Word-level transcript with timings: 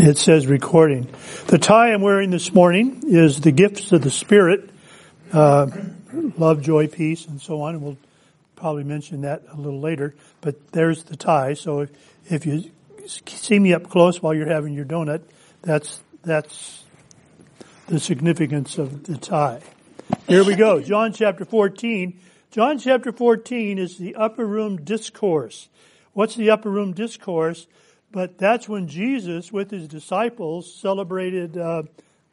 It 0.00 0.16
says 0.16 0.46
recording. 0.46 1.08
The 1.48 1.58
tie 1.58 1.92
I'm 1.92 2.02
wearing 2.02 2.30
this 2.30 2.54
morning 2.54 3.02
is 3.08 3.40
the 3.40 3.50
gifts 3.50 3.90
of 3.90 4.00
the 4.00 4.12
Spirit, 4.12 4.70
uh, 5.32 5.66
love, 6.36 6.62
joy, 6.62 6.86
peace, 6.86 7.26
and 7.26 7.40
so 7.40 7.62
on. 7.62 7.74
And 7.74 7.82
we'll 7.82 7.96
probably 8.54 8.84
mention 8.84 9.22
that 9.22 9.42
a 9.52 9.56
little 9.56 9.80
later. 9.80 10.14
But 10.40 10.70
there's 10.70 11.02
the 11.02 11.16
tie. 11.16 11.54
So 11.54 11.80
if, 11.80 11.90
if 12.30 12.46
you 12.46 12.70
see 13.08 13.58
me 13.58 13.74
up 13.74 13.90
close 13.90 14.22
while 14.22 14.34
you're 14.34 14.48
having 14.48 14.72
your 14.72 14.84
donut, 14.84 15.22
that's 15.62 16.00
that's 16.22 16.84
the 17.88 17.98
significance 17.98 18.78
of 18.78 19.02
the 19.02 19.16
tie. 19.16 19.62
Here 20.28 20.44
we 20.44 20.54
go. 20.54 20.80
John 20.80 21.12
chapter 21.12 21.44
14. 21.44 22.20
John 22.52 22.78
chapter 22.78 23.10
14 23.10 23.78
is 23.78 23.98
the 23.98 24.14
upper 24.14 24.46
room 24.46 24.76
discourse. 24.76 25.68
What's 26.12 26.36
the 26.36 26.50
upper 26.50 26.70
room 26.70 26.92
discourse? 26.92 27.66
But 28.10 28.38
that's 28.38 28.68
when 28.68 28.88
Jesus, 28.88 29.52
with 29.52 29.70
his 29.70 29.86
disciples, 29.86 30.74
celebrated 30.74 31.56
uh, 31.56 31.82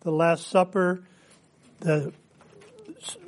the 0.01 0.11
Last 0.11 0.47
Supper, 0.47 1.03
the, 1.81 2.13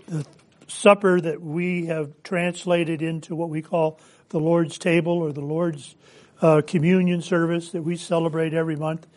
the 0.08 0.26
supper 0.68 1.20
that 1.20 1.42
we 1.42 1.88
have 1.88 2.12
translated 2.24 3.02
into 3.02 3.36
what 3.36 3.50
we 3.50 3.62
call 3.62 4.00
the 4.30 4.40
Lord's 4.40 4.78
table 4.78 5.14
or 5.14 5.32
the 5.32 5.42
Lord's 5.42 5.96
uh, 6.42 6.62
communion 6.66 7.22
service 7.22 7.72
that 7.72 7.82
we 7.82 7.96
celebrate 7.96 8.54
every 8.54 8.76
month. 8.76 9.08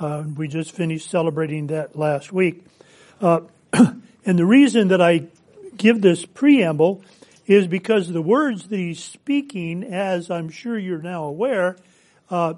Uh, 0.00 0.24
we 0.36 0.48
just 0.48 0.72
finished 0.72 1.08
celebrating 1.08 1.68
that 1.68 1.96
last 1.96 2.32
week. 2.32 2.64
Uh, 3.20 3.40
and 3.72 4.38
the 4.38 4.46
reason 4.46 4.88
that 4.88 5.00
I 5.00 5.26
give 5.76 6.00
this 6.00 6.24
preamble 6.24 7.02
is 7.46 7.66
because 7.66 8.08
the 8.08 8.22
words 8.22 8.68
that 8.68 8.78
he's 8.78 9.02
speaking, 9.02 9.84
as 9.84 10.30
I'm 10.30 10.48
sure 10.48 10.78
you're 10.78 11.02
now 11.02 11.24
aware, 11.24 11.76
uh, 12.30 12.54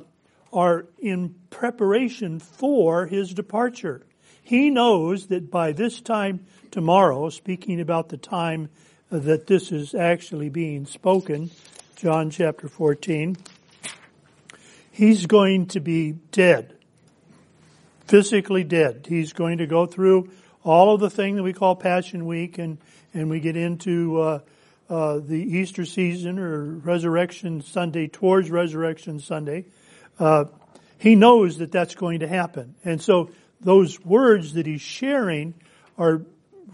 are 0.56 0.86
in 0.98 1.34
preparation 1.50 2.40
for 2.40 3.06
his 3.06 3.34
departure. 3.34 4.06
He 4.42 4.70
knows 4.70 5.26
that 5.26 5.50
by 5.50 5.72
this 5.72 6.00
time 6.00 6.46
tomorrow, 6.70 7.28
speaking 7.28 7.78
about 7.80 8.08
the 8.08 8.16
time 8.16 8.70
that 9.10 9.46
this 9.46 9.70
is 9.70 9.94
actually 9.94 10.48
being 10.48 10.86
spoken, 10.86 11.50
John 11.96 12.30
chapter 12.30 12.68
14, 12.68 13.36
he's 14.90 15.26
going 15.26 15.66
to 15.66 15.80
be 15.80 16.12
dead. 16.32 16.74
Physically 18.06 18.64
dead. 18.64 19.06
He's 19.08 19.34
going 19.34 19.58
to 19.58 19.66
go 19.66 19.84
through 19.84 20.30
all 20.64 20.94
of 20.94 21.00
the 21.00 21.10
thing 21.10 21.36
that 21.36 21.42
we 21.42 21.52
call 21.52 21.76
Passion 21.76 22.24
Week 22.24 22.56
and, 22.56 22.78
and 23.12 23.28
we 23.28 23.40
get 23.40 23.56
into, 23.56 24.20
uh, 24.20 24.38
uh, 24.88 25.18
the 25.18 25.42
Easter 25.42 25.84
season 25.84 26.38
or 26.38 26.64
Resurrection 26.64 27.60
Sunday 27.60 28.06
towards 28.06 28.50
Resurrection 28.50 29.18
Sunday, 29.18 29.64
uh, 30.18 30.44
he 30.98 31.14
knows 31.14 31.58
that 31.58 31.72
that's 31.72 31.94
going 31.94 32.20
to 32.20 32.28
happen. 32.28 32.74
And 32.84 33.00
so 33.00 33.30
those 33.60 34.00
words 34.04 34.54
that 34.54 34.66
he's 34.66 34.80
sharing 34.80 35.54
are 35.98 36.22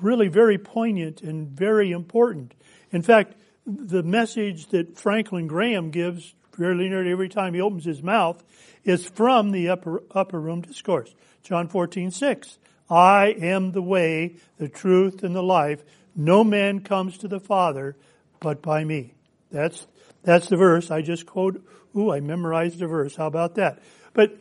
really 0.01 0.29
very 0.29 0.59
poignant 0.59 1.23
and 1.23 1.49
very 1.49 1.93
important. 1.93 2.55
In 2.91 3.03
fact, 3.03 3.35
the 3.67 4.03
message 4.03 4.67
that 4.69 4.99
Franklin 4.99 5.47
Graham 5.47 5.91
gives 5.91 6.35
fairly 6.57 6.89
nearly 6.89 7.13
every 7.13 7.29
time 7.29 7.55
he 7.55 7.61
opens 7.61 7.85
his 7.85 8.03
mouth 8.03 8.43
is 8.85 9.07
from 9.07 9.53
the 9.53 9.71
upper, 9.71 10.03
upper 10.11 10.41
room 10.41 10.63
discourse. 10.63 11.15
John 11.43 11.69
14, 11.69 12.11
6. 12.11 12.59
I 12.91 13.29
am 13.29 13.73
the 13.73 13.83
way, 13.83 14.37
the 14.59 14.69
truth, 14.69 15.23
and 15.23 15.35
the 15.35 15.43
life. 15.43 15.83
No 16.15 16.45
man 16.45 16.81
comes 16.81 17.19
to 17.19 17.29
the 17.29 17.41
Father 17.41 17.97
but 18.41 18.61
by 18.61 18.85
me. 18.85 19.15
That's, 19.51 19.87
that's 20.25 20.49
the 20.49 20.57
verse. 20.57 20.91
I 20.91 21.01
just 21.01 21.27
quote, 21.27 21.65
ooh, 21.97 22.13
I 22.13 22.21
memorized 22.21 22.79
the 22.79 22.87
verse. 22.87 23.17
How 23.17 23.27
about 23.27 23.57
that? 23.57 23.81
But 24.13 24.37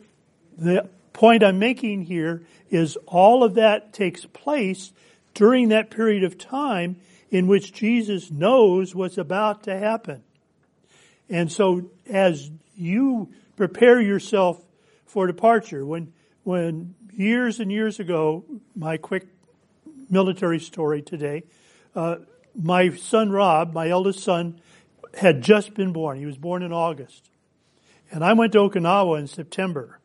the 0.56 0.88
point 1.12 1.42
I'm 1.42 1.58
making 1.58 2.02
here 2.02 2.42
is 2.70 2.96
all 3.06 3.44
of 3.44 3.54
that 3.54 3.92
takes 3.92 4.24
place 4.26 4.92
during 5.34 5.68
that 5.68 5.90
period 5.90 6.24
of 6.24 6.38
time 6.38 6.96
in 7.30 7.46
which 7.46 7.72
Jesus 7.72 8.30
knows 8.30 8.94
what's 8.94 9.18
about 9.18 9.64
to 9.64 9.78
happen. 9.78 10.22
And 11.28 11.50
so 11.50 11.90
as 12.10 12.50
you 12.76 13.32
prepare 13.56 14.00
yourself 14.00 14.62
for 15.06 15.26
departure, 15.26 15.84
when, 15.84 16.12
when 16.44 16.94
years 17.12 17.60
and 17.60 17.72
years 17.72 18.00
ago, 18.00 18.44
my 18.76 18.96
quick 18.98 19.26
military 20.10 20.60
story 20.60 21.00
today, 21.00 21.44
uh, 21.94 22.16
my 22.54 22.90
son 22.90 23.30
Rob, 23.30 23.72
my 23.72 23.88
eldest 23.88 24.20
son, 24.20 24.60
had 25.14 25.42
just 25.42 25.74
been 25.74 25.92
born. 25.92 26.18
He 26.18 26.26
was 26.26 26.36
born 26.36 26.62
in 26.62 26.72
August. 26.72 27.30
And 28.12 28.22
I 28.22 28.34
went 28.34 28.52
to 28.52 28.58
Okinawa 28.58 29.18
in 29.18 29.26
September. 29.26 29.98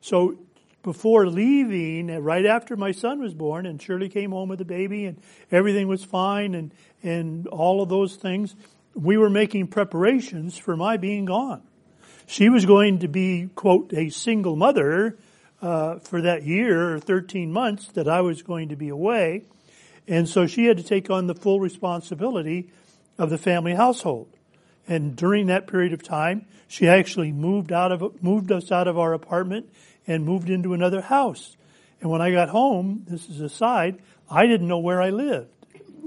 So 0.00 0.38
before 0.84 1.26
leaving, 1.26 2.06
right 2.22 2.46
after 2.46 2.76
my 2.76 2.92
son 2.92 3.20
was 3.20 3.34
born, 3.34 3.66
and 3.66 3.82
Shirley 3.82 4.08
came 4.08 4.30
home 4.30 4.48
with 4.48 4.60
the 4.60 4.64
baby 4.64 5.06
and 5.06 5.20
everything 5.50 5.88
was 5.88 6.04
fine 6.04 6.54
and, 6.54 6.72
and 7.02 7.48
all 7.48 7.82
of 7.82 7.88
those 7.88 8.14
things, 8.14 8.54
we 8.94 9.16
were 9.16 9.28
making 9.28 9.66
preparations 9.66 10.56
for 10.56 10.76
my 10.76 10.96
being 10.96 11.24
gone. 11.24 11.62
She 12.26 12.48
was 12.48 12.64
going 12.64 13.00
to 13.00 13.08
be, 13.08 13.48
quote, 13.56 13.92
a 13.92 14.08
single 14.10 14.54
mother 14.54 15.18
uh, 15.60 15.98
for 15.98 16.22
that 16.22 16.44
year 16.44 16.94
or 16.94 17.00
13 17.00 17.52
months 17.52 17.88
that 17.88 18.06
I 18.06 18.20
was 18.20 18.42
going 18.42 18.68
to 18.68 18.76
be 18.76 18.88
away. 18.88 19.42
And 20.06 20.28
so 20.28 20.46
she 20.46 20.66
had 20.66 20.76
to 20.76 20.82
take 20.82 21.10
on 21.10 21.26
the 21.26 21.34
full 21.34 21.58
responsibility 21.58 22.70
of 23.18 23.30
the 23.30 23.38
family 23.38 23.74
household. 23.74 24.28
And 24.88 25.14
during 25.16 25.46
that 25.46 25.66
period 25.66 25.92
of 25.92 26.02
time, 26.02 26.46
she 26.68 26.88
actually 26.88 27.32
moved 27.32 27.72
out 27.72 27.92
of, 27.92 28.22
moved 28.22 28.50
us 28.50 28.72
out 28.72 28.88
of 28.88 28.98
our 28.98 29.12
apartment 29.12 29.72
and 30.06 30.24
moved 30.24 30.50
into 30.50 30.74
another 30.74 31.00
house. 31.00 31.56
And 32.00 32.10
when 32.10 32.20
I 32.20 32.32
got 32.32 32.48
home, 32.48 33.04
this 33.06 33.28
is 33.28 33.40
a 33.40 33.48
side, 33.48 34.00
I 34.28 34.46
didn't 34.46 34.66
know 34.66 34.78
where 34.78 35.00
I 35.00 35.10
lived. 35.10 35.50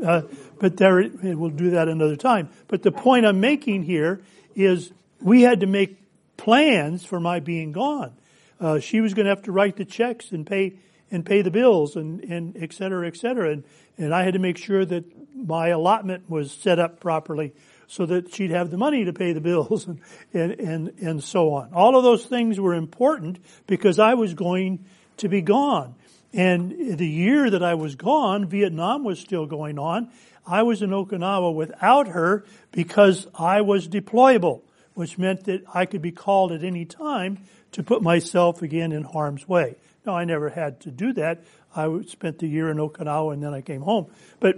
Uh, 0.04 0.24
but 0.60 0.76
there, 0.76 1.10
we'll 1.24 1.52
do 1.52 1.70
that 1.72 1.88
another 1.88 2.18
time. 2.18 2.50
But 2.68 2.84
the 2.84 2.92
point 2.92 3.26
I'm 3.26 3.40
making 3.40 3.84
here 3.84 4.22
is 4.56 4.92
we 5.22 5.42
had 5.42 5.62
to 5.62 5.68
make 5.68 5.98
plans 6.36 7.06
for 7.06 7.20
my 7.20 7.40
being 7.40 7.72
gone. 7.72 8.12
Uh, 8.60 8.80
she 8.80 9.00
was 9.00 9.14
going 9.14 9.26
to 9.26 9.30
have 9.30 9.44
to 9.44 9.54
write 9.54 9.78
the 9.78 9.86
checks 9.86 10.32
and 10.32 10.46
pay 10.46 10.74
and 11.12 11.26
pay 11.26 11.42
the 11.42 11.52
bills 11.52 11.96
and, 11.96 12.22
and 12.24 12.58
et 12.62 12.74
cetera, 12.74 13.08
et 13.08 13.16
cetera. 13.16 13.52
And, 13.52 13.64
and 13.98 14.14
I 14.14 14.24
had 14.24 14.34
to 14.34 14.40
make 14.40 14.58
sure 14.58 14.84
that 14.84 15.06
my 15.36 15.70
allotment 15.70 16.30
was 16.30 16.52
set 16.52 16.80
up 16.80 17.00
properly 17.00 17.54
so 17.88 18.06
that 18.06 18.34
she'd 18.34 18.52
have 18.52 18.72
the 18.72 18.78
money 18.78 19.06
to 19.06 19.14
pay 19.14 19.34
the 19.34 19.42
bills 19.42 19.86
and, 19.88 20.00
and, 20.34 20.52
and, 20.60 20.94
and 21.00 21.24
so 21.24 21.54
on. 21.54 21.74
All 21.74 21.96
of 21.96 22.04
those 22.04 22.26
things 22.26 22.60
were 22.60 22.74
important 22.74 23.40
because 23.68 24.00
I 24.00 24.14
was 24.14 24.34
going 24.34 24.86
to 25.18 25.30
be 25.30 25.42
gone. 25.42 25.96
And 26.34 26.98
the 26.98 27.08
year 27.08 27.50
that 27.50 27.64
I 27.64 27.76
was 27.76 27.96
gone, 27.96 28.48
Vietnam 28.48 29.04
was 29.04 29.20
still 29.20 29.46
going 29.46 29.80
on. 29.80 30.10
I 30.46 30.64
was 30.64 30.82
in 30.82 30.90
Okinawa 30.90 31.54
without 31.56 32.10
her 32.10 32.46
because 32.72 33.28
I 33.34 33.62
was 33.62 33.88
deployable, 33.88 34.62
which 34.94 35.18
meant 35.18 35.46
that 35.46 35.64
I 35.74 35.86
could 35.86 36.02
be 36.02 36.12
called 36.12 36.52
at 36.52 36.64
any 36.64 36.86
time 36.86 37.40
to 37.72 37.84
put 37.84 38.02
myself 38.02 38.62
again 38.62 38.92
in 38.92 39.04
harm's 39.04 39.48
way. 39.48 39.76
Now, 40.06 40.16
I 40.16 40.26
never 40.26 40.50
had 40.50 40.82
to 40.82 40.92
do 40.92 41.14
that. 41.14 41.44
I 41.76 42.02
spent 42.08 42.40
the 42.40 42.48
year 42.48 42.70
in 42.70 42.78
Okinawa 42.78 43.34
and 43.34 43.42
then 43.42 43.54
I 43.54 43.62
came 43.62 43.82
home. 43.82 44.08
But 44.40 44.58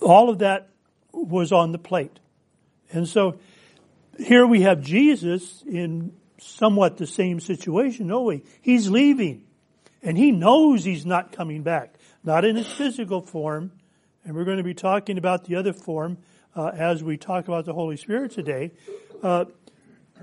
all 0.00 0.30
of 0.30 0.38
that 0.38 0.68
was 1.12 1.52
on 1.52 1.72
the 1.72 1.78
plate. 1.78 2.18
And 2.92 3.08
so 3.08 3.38
here 4.18 4.46
we 4.46 4.62
have 4.62 4.82
Jesus 4.82 5.62
in 5.66 6.12
somewhat 6.38 6.96
the 6.96 7.06
same 7.06 7.40
situation. 7.40 8.06
No 8.06 8.22
way. 8.22 8.42
He's 8.60 8.88
leaving. 8.88 9.44
And 10.02 10.18
he 10.18 10.32
knows 10.32 10.84
he's 10.84 11.06
not 11.06 11.32
coming 11.32 11.62
back. 11.62 11.94
Not 12.24 12.44
in 12.44 12.56
his 12.56 12.66
physical 12.66 13.22
form. 13.22 13.72
And 14.24 14.34
we're 14.34 14.44
going 14.44 14.58
to 14.58 14.64
be 14.64 14.74
talking 14.74 15.18
about 15.18 15.44
the 15.44 15.56
other 15.56 15.72
form 15.72 16.18
uh, 16.54 16.68
as 16.68 17.02
we 17.02 17.16
talk 17.16 17.48
about 17.48 17.64
the 17.64 17.72
Holy 17.72 17.96
Spirit 17.96 18.32
today. 18.32 18.72
Uh, 19.22 19.46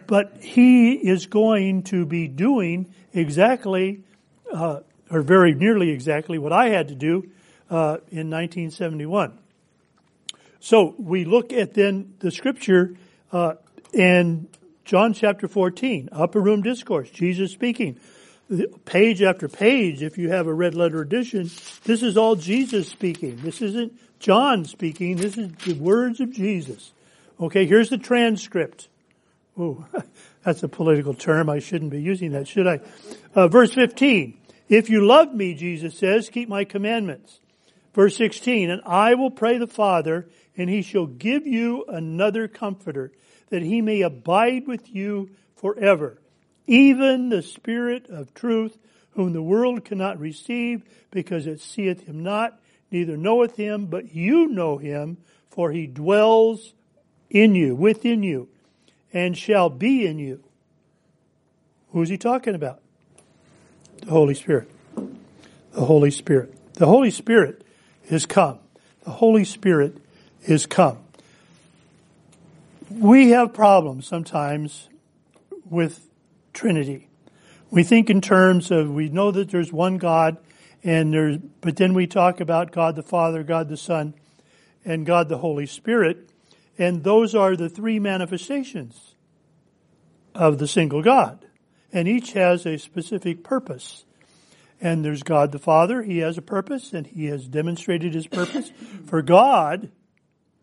but 0.07 0.37
he 0.41 0.93
is 0.93 1.27
going 1.27 1.83
to 1.83 2.05
be 2.05 2.27
doing 2.27 2.93
exactly 3.13 4.03
uh, 4.51 4.81
or 5.09 5.21
very 5.21 5.53
nearly 5.53 5.89
exactly 5.89 6.37
what 6.37 6.53
I 6.53 6.69
had 6.69 6.89
to 6.89 6.95
do 6.95 7.29
uh, 7.69 7.97
in 8.09 8.29
1971. 8.29 9.37
So 10.59 10.95
we 10.97 11.25
look 11.25 11.53
at 11.53 11.73
then 11.73 12.15
the 12.19 12.31
scripture 12.31 12.95
uh, 13.31 13.53
and 13.93 14.47
John 14.85 15.13
chapter 15.13 15.47
14, 15.47 16.09
upper 16.11 16.39
room 16.39 16.61
discourse, 16.61 17.09
Jesus 17.09 17.51
speaking. 17.51 17.99
Page 18.85 19.21
after 19.21 19.47
page, 19.47 20.01
if 20.01 20.17
you 20.17 20.29
have 20.31 20.47
a 20.47 20.53
red 20.53 20.73
letter 20.73 21.01
edition, 21.01 21.51
this 21.83 22.01
is 22.01 22.17
all 22.17 22.35
Jesus 22.35 22.87
speaking. 22.87 23.37
This 23.43 23.61
isn't 23.61 23.93
John 24.19 24.65
speaking. 24.65 25.17
This 25.17 25.37
is 25.37 25.51
the 25.65 25.75
words 25.75 26.19
of 26.19 26.31
Jesus. 26.33 26.91
Okay, 27.39 27.67
here's 27.67 27.89
the 27.89 27.99
transcript. 27.99 28.89
Oh, 29.57 29.85
that's 30.43 30.63
a 30.63 30.67
political 30.67 31.13
term. 31.13 31.49
I 31.49 31.59
shouldn't 31.59 31.91
be 31.91 32.01
using 32.01 32.31
that, 32.31 32.47
should 32.47 32.67
I? 32.67 32.79
Uh, 33.35 33.47
verse 33.47 33.73
15. 33.73 34.35
If 34.67 34.89
you 34.89 35.05
love 35.05 35.33
me, 35.33 35.53
Jesus 35.53 35.97
says, 35.97 36.29
keep 36.29 36.49
my 36.49 36.63
commandments. 36.63 37.39
Verse 37.93 38.15
16, 38.17 38.69
and 38.69 38.81
I 38.85 39.15
will 39.15 39.31
pray 39.31 39.57
the 39.57 39.67
Father, 39.67 40.27
and 40.59 40.69
he 40.69 40.81
shall 40.81 41.05
give 41.05 41.47
you 41.47 41.85
another 41.87 42.49
comforter, 42.49 43.13
that 43.49 43.61
he 43.61 43.81
may 43.81 44.01
abide 44.01 44.67
with 44.67 44.93
you 44.93 45.29
forever. 45.55 46.19
even 46.67 47.29
the 47.29 47.41
Spirit 47.41 48.07
of 48.09 48.31
truth, 48.35 48.77
whom 49.11 49.33
the 49.33 49.41
world 49.41 49.83
cannot 49.83 50.19
receive, 50.19 50.83
because 51.09 51.47
it 51.47 51.59
seeth 51.59 52.05
him 52.05 52.21
not, 52.21 52.59
neither 52.91 53.17
knoweth 53.17 53.55
him, 53.55 53.87
but 53.87 54.13
you 54.13 54.47
know 54.47 54.77
him, 54.77 55.17
for 55.49 55.71
he 55.71 55.87
dwells 55.87 56.73
in 57.29 57.55
you, 57.55 57.73
within 57.73 58.21
you, 58.21 58.47
and 59.11 59.35
shall 59.35 59.69
be 59.69 60.05
in 60.05 60.19
you. 60.19 60.43
Who's 61.91 62.09
he 62.09 62.17
talking 62.19 62.53
about? 62.53 62.81
The 64.01 64.11
Holy 64.11 64.35
Spirit. 64.35 64.69
The 65.71 65.85
Holy 65.85 66.11
Spirit. 66.11 66.53
The 66.73 66.85
Holy 66.85 67.09
Spirit 67.09 67.63
is 68.09 68.27
come. 68.27 68.59
The 69.05 69.11
Holy 69.11 69.43
Spirit 69.43 69.97
is 70.43 70.65
come. 70.65 70.97
We 72.89 73.29
have 73.29 73.53
problems 73.53 74.07
sometimes 74.07 74.89
with 75.69 76.07
Trinity. 76.53 77.07
We 77.69 77.83
think 77.83 78.09
in 78.09 78.21
terms 78.21 78.71
of, 78.71 78.89
we 78.89 79.09
know 79.09 79.31
that 79.31 79.51
there's 79.51 79.71
one 79.71 79.97
God, 79.97 80.37
and 80.83 81.13
there's, 81.13 81.37
but 81.61 81.75
then 81.75 81.93
we 81.93 82.07
talk 82.07 82.39
about 82.39 82.71
God 82.71 82.95
the 82.95 83.03
Father, 83.03 83.43
God 83.43 83.69
the 83.69 83.77
Son, 83.77 84.15
and 84.83 85.05
God 85.05 85.29
the 85.29 85.37
Holy 85.37 85.67
Spirit, 85.67 86.29
and 86.77 87.03
those 87.03 87.35
are 87.35 87.55
the 87.55 87.69
three 87.69 87.99
manifestations 87.99 89.13
of 90.33 90.57
the 90.57 90.67
single 90.67 91.03
God. 91.03 91.45
And 91.91 92.07
each 92.07 92.33
has 92.33 92.65
a 92.65 92.77
specific 92.77 93.43
purpose. 93.43 94.05
And 94.81 95.03
there's 95.03 95.23
God 95.23 95.51
the 95.51 95.59
Father, 95.59 96.01
He 96.03 96.19
has 96.19 96.37
a 96.37 96.41
purpose, 96.41 96.93
and 96.93 97.05
He 97.05 97.25
has 97.25 97.47
demonstrated 97.47 98.13
His 98.13 98.27
purpose. 98.27 98.71
For 99.05 99.21
God, 99.21 99.91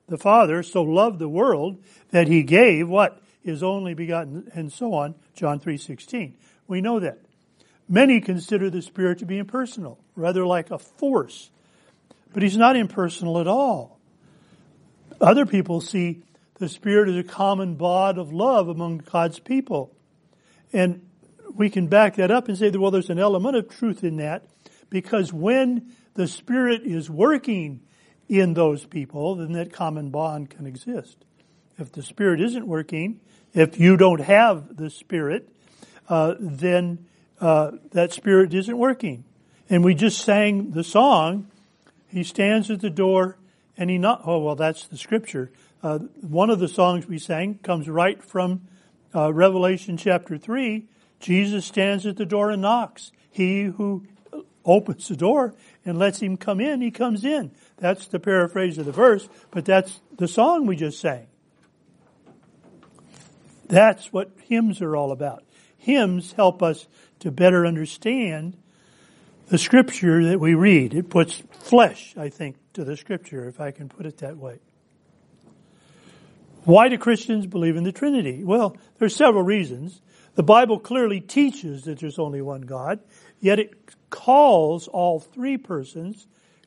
the 0.08 0.19
Father, 0.19 0.62
so 0.62 0.82
loved 0.82 1.19
the 1.19 1.29
world 1.29 1.82
that 2.11 2.29
He 2.29 2.43
gave 2.43 2.88
what? 2.88 3.20
His 3.43 3.62
only 3.62 3.94
begotten, 3.94 4.50
and 4.55 4.73
so 4.73 4.94
on, 4.94 5.14
John 5.35 5.61
3.16. 5.61 6.35
We 6.67 6.81
know 6.81 7.00
that. 7.00 7.20
Many 7.88 8.20
consider 8.20 8.69
the 8.70 8.82
Spirit 8.82 9.19
to 9.20 9.26
be 9.26 9.38
impersonal, 9.38 10.00
rather 10.17 10.44
like 10.44 10.70
a 10.70 10.79
force. 10.79 11.50
But 12.32 12.43
He's 12.43 12.56
not 12.56 12.76
impersonal 12.76 13.38
at 13.41 13.47
all. 13.47 13.99
Other 15.20 15.47
people 15.47 15.81
see 15.81 16.23
the 16.59 16.69
Spirit 16.69 17.09
as 17.09 17.17
a 17.17 17.23
common 17.23 17.76
bond 17.76 18.19
of 18.19 18.32
love 18.32 18.69
among 18.69 18.99
God's 18.99 19.38
people. 19.38 19.94
And 20.73 21.09
we 21.55 21.70
can 21.70 21.87
back 21.87 22.17
that 22.17 22.31
up 22.31 22.49
and 22.49 22.59
say 22.59 22.70
that, 22.70 22.79
well, 22.79 22.91
there's 22.91 23.11
an 23.11 23.19
element 23.19 23.56
of 23.56 23.69
truth 23.69 24.05
in 24.05 24.17
that 24.17 24.44
because 24.91 25.32
when 25.32 25.93
the 26.14 26.26
Spirit 26.26 26.82
is 26.82 27.09
working 27.09 27.81
in 28.28 28.55
those 28.55 28.84
people, 28.84 29.37
then 29.37 29.52
that 29.52 29.73
common 29.73 30.11
bond 30.11 30.50
can 30.50 30.67
exist. 30.67 31.25
If 31.78 31.93
the 31.93 32.02
Spirit 32.02 32.40
isn't 32.40 32.67
working, 32.67 33.20
if 33.55 33.78
you 33.78 33.96
don't 33.96 34.20
have 34.20 34.76
the 34.76 34.90
Spirit, 34.90 35.49
uh, 36.08 36.34
then 36.38 37.06
uh, 37.40 37.73
that 37.93 38.12
Spirit 38.12 38.55
isn't 38.55 38.76
working. 38.76 39.25
And 39.69 39.84
we 39.84 39.94
just 39.94 40.25
sang 40.25 40.70
the 40.70 40.84
song, 40.84 41.49
He 42.08 42.23
stands 42.23 42.70
at 42.70 42.81
the 42.81 42.90
door 42.90 43.37
and 43.76 43.90
He 43.90 43.99
not, 43.99 44.23
oh, 44.25 44.38
well, 44.38 44.56
that's 44.56 44.87
the 44.87 44.96
scripture. 44.96 45.50
Uh, 45.82 45.99
one 46.20 46.50
of 46.50 46.58
the 46.58 46.69
songs 46.69 47.06
we 47.06 47.19
sang 47.19 47.58
comes 47.58 47.88
right 47.88 48.23
from 48.23 48.62
uh, 49.14 49.32
Revelation 49.32 49.96
chapter 49.96 50.38
3. 50.38 50.87
Jesus 51.20 51.64
stands 51.64 52.06
at 52.06 52.17
the 52.17 52.26
door 52.26 52.50
and 52.50 52.62
knocks. 52.62 53.12
He 53.31 53.64
who 53.64 54.05
opens 54.64 55.08
the 55.08 55.17
door 55.17 55.55
and 55.87 55.99
lets 55.99 56.21
him 56.21 56.37
come 56.37 56.61
in, 56.61 56.83
he 56.83 56.91
comes 56.91 57.25
in. 57.25 57.53
That's 57.79 58.09
the 58.09 58.19
paraphrase 58.19 58.77
of 58.77 58.85
the 58.85 58.93
verse, 58.93 59.27
but 59.50 59.65
that's 59.65 60.00
the 60.19 60.29
song 60.29 60.67
we 60.67 60.77
just 60.77 61.00
sang. 61.00 61.29
That's 63.69 64.12
what 64.12 64.31
hymns 64.43 64.83
are 64.83 64.94
all 64.97 65.12
about. 65.12 65.44
Hymns 65.79 66.33
help 66.33 66.62
us 66.62 66.87
to 67.21 67.31
better 67.31 67.65
understand 67.65 68.56
the 69.49 69.59
scripture 69.59 70.25
that 70.25 70.41
we 70.41 70.55
read. 70.55 70.93
It 70.93 71.09
puts 71.09 71.43
flesh, 71.61 72.15
I 72.17 72.29
think, 72.29 72.56
to 72.75 72.85
the 72.85 72.97
scripture, 72.97 73.49
if 73.49 73.61
I 73.61 73.71
can 73.71 73.88
put 73.88 74.06
it 74.06 74.19
that 74.19 74.37
way. 74.37 74.59
Why 76.65 76.88
do 76.88 76.99
Christians 76.99 77.47
believe 77.47 77.77
in 77.77 77.85
the 77.85 77.93
Trinity? 77.93 78.43
Well, 78.43 78.77
there's 78.99 79.15
several 79.15 79.44
reasons. 79.44 80.00
The 80.35 80.43
Bible 80.43 80.81
clearly 80.81 81.21
teaches 81.21 81.85
that 81.85 82.00
there's 82.00 82.19
only 82.19 82.43
one 82.43 82.62
God, 82.62 82.99
yet 83.41 83.61
it 83.61 83.96
calls 84.11 84.88
all 84.88 85.20
three 85.20 85.56
persons 85.56 86.26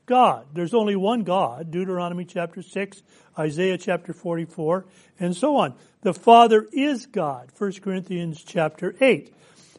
God. 0.09 0.47
There's 0.53 0.74
only 0.74 0.95
one 0.95 1.21
God, 1.21 1.69
Deuteronomy 1.69 2.25
chapter 2.25 2.63
6, 2.63 3.03
Isaiah 3.38 3.77
chapter 3.77 4.12
44, 4.12 4.88
and 5.19 5.38
so 5.38 5.57
on. 5.57 5.75
The 6.01 6.15
Father 6.15 6.65
is 6.74 7.06
God, 7.06 7.51
1 7.56 7.74
Corinthians 7.74 8.44
chapter 8.44 8.95
8. 9.00 9.31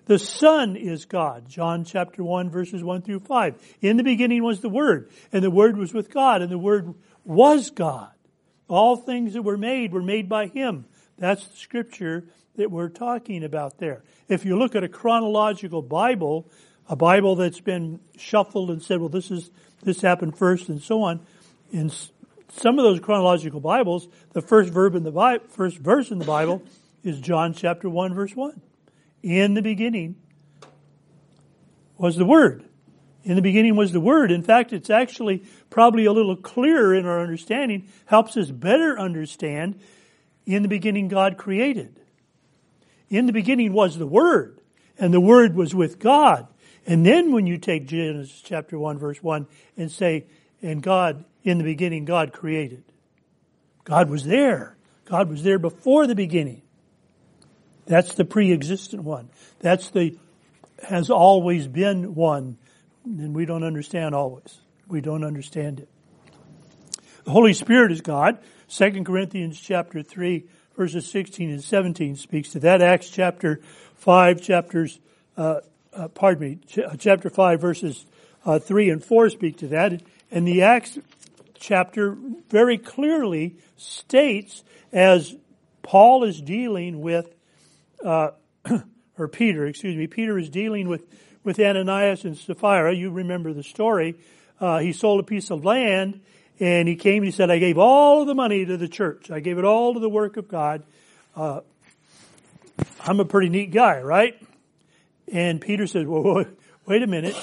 The 0.07 0.21
Son 0.21 0.77
is 0.77 1.05
God, 1.05 1.49
John 1.49 1.85
chapter 1.85 2.23
1 2.23 2.49
verses 2.49 2.85
1 2.85 3.03
through 3.03 3.21
5. 3.21 3.77
In 3.81 3.97
the 3.97 4.05
beginning 4.05 4.45
was 4.45 4.61
the 4.61 4.69
Word, 4.69 5.11
and 5.33 5.43
the 5.43 5.51
Word 5.51 5.77
was 5.77 5.93
with 5.93 6.13
God, 6.13 6.43
and 6.43 6.51
the 6.51 6.59
Word 6.59 6.95
was 7.25 7.71
God. 7.71 8.13
All 8.69 8.97
things 8.97 9.35
that 9.35 9.43
were 9.43 9.59
made 9.59 9.93
were 9.93 10.01
made 10.01 10.29
by 10.29 10.47
Him. 10.47 10.85
That's 11.19 11.45
the 11.45 11.57
scripture 11.57 12.25
that 12.55 12.71
we're 12.71 12.89
talking 12.89 13.43
about 13.43 13.79
there. 13.79 14.05
If 14.29 14.45
you 14.45 14.57
look 14.57 14.77
at 14.77 14.85
a 14.85 14.89
chronological 14.89 15.83
Bible, 15.83 16.49
a 16.91 16.97
Bible 16.97 17.37
that's 17.37 17.61
been 17.61 18.01
shuffled 18.19 18.69
and 18.69 18.83
said, 18.83 18.99
well, 18.99 19.09
this 19.09 19.31
is, 19.31 19.51
this 19.85 20.03
happened 20.03 20.37
first 20.37 20.69
and 20.69 20.83
so 20.83 21.03
on, 21.05 21.21
in 21.71 21.89
some 22.49 22.81
of 22.81 22.85
those 22.85 22.99
chronological 22.99 23.61
Bibles, 23.61 24.09
the 24.33 24.43
first 24.43 24.73
verb 24.73 24.97
in 24.97 25.05
the 25.05 25.13
Bible, 25.13 25.47
first 25.49 25.79
verse 25.79 26.11
in 26.11 26.19
the 26.19 26.25
Bible 26.25 26.63
is 27.05 27.21
John 27.21 27.55
chapter 27.55 27.89
1 27.89 28.13
verse 28.13 28.35
1. 28.35 28.61
In 29.23 29.55
the 29.55 29.63
beginning 29.63 30.17
was 31.97 32.17
the 32.17 32.25
Word. 32.25 32.65
In 33.23 33.37
the 33.37 33.43
beginning 33.43 33.77
was 33.77 33.93
the 33.93 34.01
Word. 34.01 34.33
In 34.33 34.43
fact, 34.43 34.73
it's 34.73 34.91
actually 34.91 35.45
probably 35.71 36.07
a 36.07 36.13
little 36.13 36.35
clearer 36.35 36.93
in 36.93 37.07
our 37.07 37.21
understanding, 37.21 37.87
helps 38.07 38.37
us 38.37 38.51
better 38.51 38.99
understand 38.99 39.79
in 40.45 40.63
the 40.63 40.69
beginning 40.69 41.07
God 41.07 41.39
created. 41.39 42.01
In 43.09 43.27
the 43.27 43.33
beginning 43.33 43.73
was 43.73 43.97
the 43.97 44.09
Word, 44.09 44.61
and 44.99 45.15
the 45.15 45.21
Word 45.21 45.55
was 45.55 45.73
with 45.73 46.01
God. 46.01 46.49
And 46.87 47.05
then 47.05 47.33
when 47.33 47.47
you 47.47 47.59
take 47.59 47.87
Genesis 47.87 48.41
chapter 48.43 48.79
1 48.79 48.99
verse 48.99 49.23
1 49.23 49.47
and 49.77 49.91
say, 49.91 50.27
and 50.63 50.83
God, 50.83 51.25
in 51.43 51.59
the 51.59 51.65
beginning, 51.65 52.05
God 52.05 52.33
created. 52.33 52.85
God 53.85 54.11
was 54.11 54.25
there. 54.25 54.77
God 55.05 55.29
was 55.31 55.43
there 55.43 55.59
before 55.59 56.07
the 56.07 56.15
beginning. 56.15 56.63
That's 57.87 58.15
the 58.15 58.25
pre-existent 58.25 59.03
one. 59.03 59.31
That's 59.61 59.91
the, 59.91 60.17
has 60.83 61.11
always 61.11 61.67
been 61.67 62.15
one 62.15 62.59
and 63.05 63.35
we 63.35 63.47
don't 63.47 63.65
understand 63.65 64.15
always. 64.15 64.61
We 64.89 65.01
don't 65.01 65.25
understand 65.25 65.81
it. 65.81 65.89
The 67.25 67.31
Holy 67.31 67.53
Spirit 67.53 67.93
is 67.93 68.01
God. 68.01 68.39
2 68.69 69.05
Corinthians 69.05 69.61
chapter 69.61 70.03
3 70.03 70.45
verses 70.77 71.11
16 71.11 71.51
and 71.51 71.63
17 71.63 72.17
speaks 72.17 72.51
to 72.53 72.61
that. 72.61 72.83
Acts 72.83 73.11
chapter 73.11 73.61
5 73.97 74.41
chapters, 74.41 74.99
uh, 75.37 75.61
uh, 75.95 76.09
pardon 76.09 76.51
me, 76.51 76.59
ch- 76.67 76.79
uh, 76.79 76.97
chapter 76.99 77.31
5 77.31 77.61
verses 77.61 78.07
uh, 78.45 78.59
3 78.59 78.91
and 78.91 79.05
4 79.05 79.31
speak 79.31 79.59
to 79.59 79.69
that. 79.69 80.03
And 80.31 80.47
the 80.47 80.63
Acts 80.63 80.99
chapter 81.59 82.17
very 82.49 82.79
clearly 82.79 83.57
states 83.77 84.65
as 84.93 85.35
Paul 85.83 86.25
is 86.25 86.41
dealing 86.41 87.01
with, 87.01 87.35
uh, 88.05 88.31
or 89.19 89.29
Peter, 89.29 89.67
excuse 89.67 89.97
me, 89.97 90.07
Peter 90.07 90.39
is 90.39 90.49
dealing 90.49 90.89
with 90.89 91.05
with 91.45 91.59
Ananias 91.59 92.25
and 92.25 92.37
Sapphira. 92.37 92.95
You 92.95 93.11
remember 93.11 93.53
the 93.53 93.63
story. 93.63 94.17
Uh, 94.61 94.79
he 94.79 94.93
sold 94.93 95.21
a 95.21 95.23
piece 95.23 95.51
of 95.51 95.65
land 95.65 96.21
and 96.59 96.87
he 96.87 96.97
came 96.97 97.19
and 97.19 97.25
he 97.25 97.31
said, 97.31 97.51
I 97.51 97.59
gave 97.59 97.79
all 97.79 98.21
of 98.21 98.27
the 98.27 98.35
money 98.35 98.65
to 98.67 98.77
the 98.77 98.89
church. 98.89 99.31
I 99.31 99.41
gave 99.41 99.59
it 99.59 99.65
all 99.65 99.95
to 99.95 100.01
the 100.01 100.09
work 100.09 100.37
of 100.37 100.49
God. 100.49 100.83
Uh, 101.35 101.61
I'm 103.01 103.21
a 103.21 103.25
pretty 103.25 103.49
neat 103.49 103.71
guy, 103.71 104.01
right? 104.03 104.41
And 105.33 105.61
Peter 105.61 105.87
said, 105.87 106.09
well, 106.09 106.45
wait 106.87 107.03
a 107.03 107.07
minute. 107.07 107.37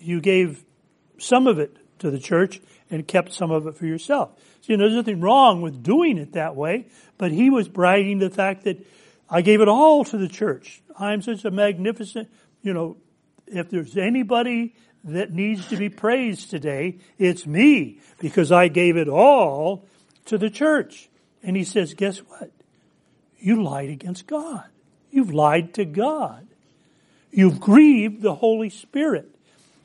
You 0.00 0.20
gave 0.20 0.64
some 1.18 1.46
of 1.46 1.58
it 1.58 1.76
to 2.00 2.10
the 2.10 2.18
church 2.18 2.60
and 2.90 3.06
kept 3.06 3.32
some 3.32 3.50
of 3.50 3.66
it 3.66 3.76
for 3.76 3.86
yourself. 3.86 4.30
So, 4.60 4.72
you 4.72 4.76
know, 4.76 4.84
there's 4.84 4.96
nothing 4.96 5.20
wrong 5.20 5.62
with 5.62 5.82
doing 5.82 6.18
it 6.18 6.32
that 6.32 6.56
way, 6.56 6.86
but 7.16 7.30
he 7.32 7.50
was 7.50 7.68
bragging 7.68 8.18
the 8.18 8.30
fact 8.30 8.64
that 8.64 8.84
I 9.28 9.40
gave 9.40 9.60
it 9.60 9.68
all 9.68 10.04
to 10.04 10.18
the 10.18 10.28
church. 10.28 10.82
I'm 10.98 11.22
such 11.22 11.44
a 11.44 11.50
magnificent, 11.50 12.28
you 12.62 12.72
know, 12.72 12.96
if 13.46 13.70
there's 13.70 13.96
anybody 13.96 14.74
that 15.04 15.32
needs 15.32 15.68
to 15.68 15.76
be 15.76 15.88
praised 15.88 16.50
today, 16.50 16.98
it's 17.18 17.46
me 17.46 18.00
because 18.18 18.50
I 18.50 18.68
gave 18.68 18.96
it 18.96 19.08
all 19.08 19.86
to 20.26 20.38
the 20.38 20.50
church. 20.50 21.08
And 21.42 21.56
he 21.56 21.64
says, 21.64 21.94
guess 21.94 22.18
what? 22.18 22.50
You 23.38 23.62
lied 23.62 23.90
against 23.90 24.26
God. 24.26 24.64
You've 25.10 25.32
lied 25.32 25.74
to 25.74 25.84
God. 25.84 26.43
You've 27.34 27.58
grieved 27.58 28.22
the 28.22 28.36
Holy 28.36 28.70
Spirit. 28.70 29.28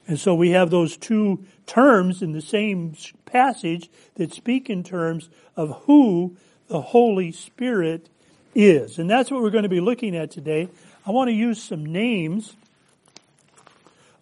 And 0.08 0.20
so 0.20 0.36
we 0.36 0.52
have 0.52 0.70
those 0.70 0.98
two 0.98 1.46
terms 1.66 2.22
in 2.22 2.32
the 2.32 2.42
same 2.42 2.96
passage 3.26 3.90
that 4.16 4.34
speak 4.34 4.70
in 4.70 4.84
terms 4.84 5.30
of 5.56 5.84
who 5.86 6.38
the 6.68 6.80
Holy 6.80 7.32
Spirit 7.32 8.08
is. 8.54 9.00
And 9.00 9.10
that's 9.10 9.32
what 9.32 9.42
we're 9.42 9.50
going 9.50 9.64
to 9.64 9.70
be 9.70 9.80
looking 9.80 10.16
at 10.16 10.30
today. 10.30 10.70
I 11.06 11.12
want 11.12 11.30
to 11.30 11.34
use 11.34 11.62
some 11.62 11.86
names, 11.86 12.56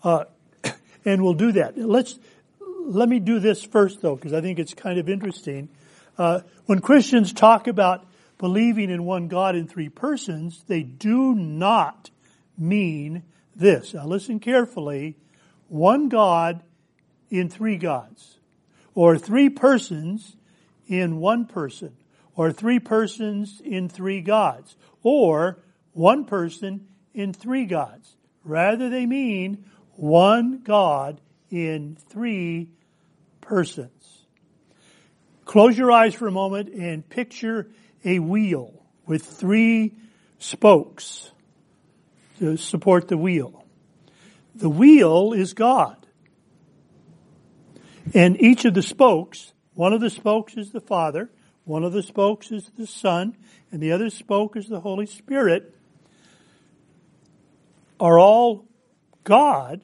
uh, 0.03 0.25
and 1.05 1.21
we'll 1.21 1.33
do 1.33 1.51
that. 1.53 1.77
Let's 1.77 2.17
let 2.85 3.09
me 3.09 3.19
do 3.19 3.39
this 3.39 3.61
first, 3.61 4.01
though, 4.01 4.15
because 4.15 4.31
I 4.31 4.39
think 4.39 4.59
it's 4.59 4.73
kind 4.73 4.99
of 4.99 5.09
interesting. 5.09 5.67
Uh, 6.17 6.41
when 6.65 6.79
Christians 6.79 7.33
talk 7.33 7.67
about 7.67 8.05
believing 8.37 8.89
in 8.89 9.03
one 9.03 9.27
God 9.27 9.57
in 9.57 9.67
three 9.67 9.89
persons, 9.89 10.63
they 10.67 10.83
do 10.83 11.35
not 11.35 12.09
mean 12.57 13.23
this. 13.55 13.93
Now, 13.93 14.05
listen 14.05 14.39
carefully: 14.39 15.17
one 15.67 16.09
God 16.09 16.63
in 17.29 17.49
three 17.49 17.77
gods, 17.77 18.39
or 18.95 19.17
three 19.17 19.49
persons 19.49 20.35
in 20.87 21.17
one 21.17 21.45
person, 21.45 21.95
or 22.35 22.51
three 22.51 22.79
persons 22.79 23.61
in 23.63 23.89
three 23.89 24.21
gods, 24.21 24.75
or 25.03 25.59
one 25.93 26.25
person 26.25 26.87
in 27.13 27.33
three 27.33 27.65
gods. 27.65 28.15
Rather, 28.43 28.89
they 28.89 29.05
mean 29.05 29.65
one 29.95 30.61
God 30.63 31.19
in 31.49 31.97
three 32.09 32.69
persons. 33.41 34.23
Close 35.45 35.77
your 35.77 35.91
eyes 35.91 36.13
for 36.13 36.27
a 36.27 36.31
moment 36.31 36.69
and 36.69 37.07
picture 37.07 37.69
a 38.03 38.19
wheel 38.19 38.85
with 39.05 39.25
three 39.25 39.93
spokes 40.39 41.31
to 42.39 42.57
support 42.57 43.07
the 43.07 43.17
wheel. 43.17 43.65
The 44.55 44.69
wheel 44.69 45.33
is 45.33 45.53
God. 45.53 46.05
And 48.13 48.41
each 48.41 48.65
of 48.65 48.73
the 48.73 48.81
spokes, 48.81 49.53
one 49.73 49.93
of 49.93 50.01
the 50.01 50.09
spokes 50.09 50.55
is 50.55 50.71
the 50.71 50.81
Father, 50.81 51.29
one 51.65 51.83
of 51.83 51.91
the 51.91 52.03
spokes 52.03 52.51
is 52.51 52.71
the 52.77 52.87
Son, 52.87 53.35
and 53.71 53.81
the 53.81 53.91
other 53.91 54.09
spoke 54.09 54.55
is 54.55 54.67
the 54.67 54.79
Holy 54.79 55.05
Spirit, 55.05 55.75
are 57.99 58.17
all 58.17 58.65
God 59.23 59.81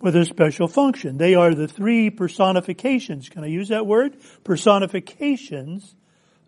with 0.00 0.16
a 0.16 0.24
special 0.24 0.68
function. 0.68 1.18
They 1.18 1.34
are 1.34 1.54
the 1.54 1.68
three 1.68 2.10
personifications. 2.10 3.28
Can 3.28 3.44
I 3.44 3.48
use 3.48 3.68
that 3.68 3.86
word? 3.86 4.16
Personifications 4.44 5.94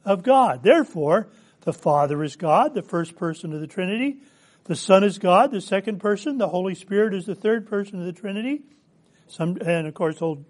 of 0.05 0.23
God. 0.23 0.63
Therefore, 0.63 1.29
the 1.63 1.73
Father 1.73 2.23
is 2.23 2.37
God, 2.37 2.75
the 2.75 2.83
first 2.83 3.17
person 3.17 3.53
of 3.53 3.61
the 3.61 3.67
Trinity. 3.67 4.19
The 4.65 4.77
Son 4.77 5.03
is 5.03 5.19
God, 5.19 5.51
the 5.51 5.61
second 5.61 5.99
person. 5.99 6.39
The 6.39 6.49
Holy 6.49 6.75
Spirit 6.75 7.15
is 7.15 7.27
the 7.27 7.35
third 7.35 7.67
person 7.67 7.99
of 7.99 8.07
the 8.07 8.13
Trinity. 8.13 8.63
Some, 9.27 9.59
and 9.61 9.87
of 9.87 9.95
course, 9.95 10.23
old, 10.23 10.45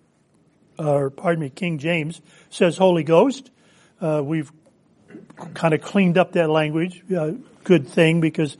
or 0.78 1.08
pardon 1.08 1.40
me, 1.40 1.50
King 1.50 1.78
James 1.78 2.20
says 2.50 2.76
Holy 2.76 3.04
Ghost. 3.04 3.50
Uh, 4.00 4.20
we've 4.22 4.52
kind 5.54 5.72
of 5.72 5.80
cleaned 5.80 6.18
up 6.18 6.32
that 6.32 6.50
language. 6.50 7.02
Uh, 7.10 7.32
good 7.64 7.88
thing 7.88 8.20
because 8.20 8.56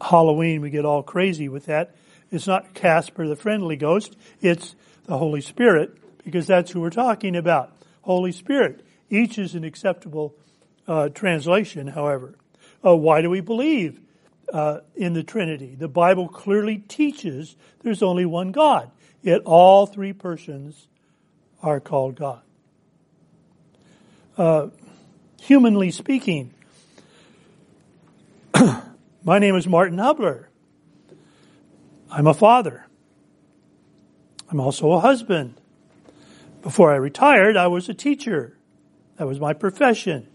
Halloween 0.00 0.60
we 0.60 0.70
get 0.70 0.84
all 0.84 1.02
crazy 1.02 1.48
with 1.48 1.66
that. 1.66 1.94
It's 2.32 2.46
not 2.46 2.74
Casper 2.74 3.28
the 3.28 3.36
friendly 3.36 3.76
ghost. 3.76 4.16
It's 4.40 4.74
the 5.04 5.18
Holy 5.18 5.40
Spirit 5.40 5.96
because 6.24 6.46
that's 6.46 6.70
who 6.70 6.80
we're 6.80 6.90
talking 6.90 7.36
about. 7.36 7.76
Holy 8.02 8.32
Spirit. 8.32 8.84
Each 9.08 9.38
is 9.38 9.54
an 9.54 9.64
acceptable 9.64 10.34
uh, 10.86 11.08
translation, 11.08 11.88
however. 11.88 12.34
Uh, 12.84 12.96
why 12.96 13.20
do 13.20 13.28
we 13.28 13.40
believe 13.40 14.00
uh, 14.52 14.80
in 14.96 15.12
the 15.12 15.22
Trinity? 15.22 15.74
The 15.74 15.88
Bible 15.88 16.28
clearly 16.28 16.78
teaches 16.78 17.56
there's 17.82 18.02
only 18.02 18.24
one 18.24 18.52
God, 18.52 18.90
yet 19.22 19.42
all 19.44 19.86
three 19.86 20.12
persons 20.12 20.88
are 21.62 21.80
called 21.80 22.16
God. 22.16 22.42
Uh, 24.38 24.68
humanly 25.40 25.90
speaking, 25.90 26.54
my 29.24 29.38
name 29.38 29.56
is 29.56 29.66
Martin 29.66 29.98
Hubler. 29.98 30.48
I'm 32.10 32.26
a 32.26 32.34
father. 32.34 32.86
I'm 34.50 34.60
also 34.60 34.92
a 34.92 35.00
husband. 35.00 35.60
Before 36.62 36.92
I 36.92 36.96
retired, 36.96 37.56
I 37.56 37.68
was 37.68 37.88
a 37.88 37.94
teacher. 37.94 38.56
That 39.16 39.26
was 39.26 39.38
my 39.38 39.52
profession. 39.52 40.26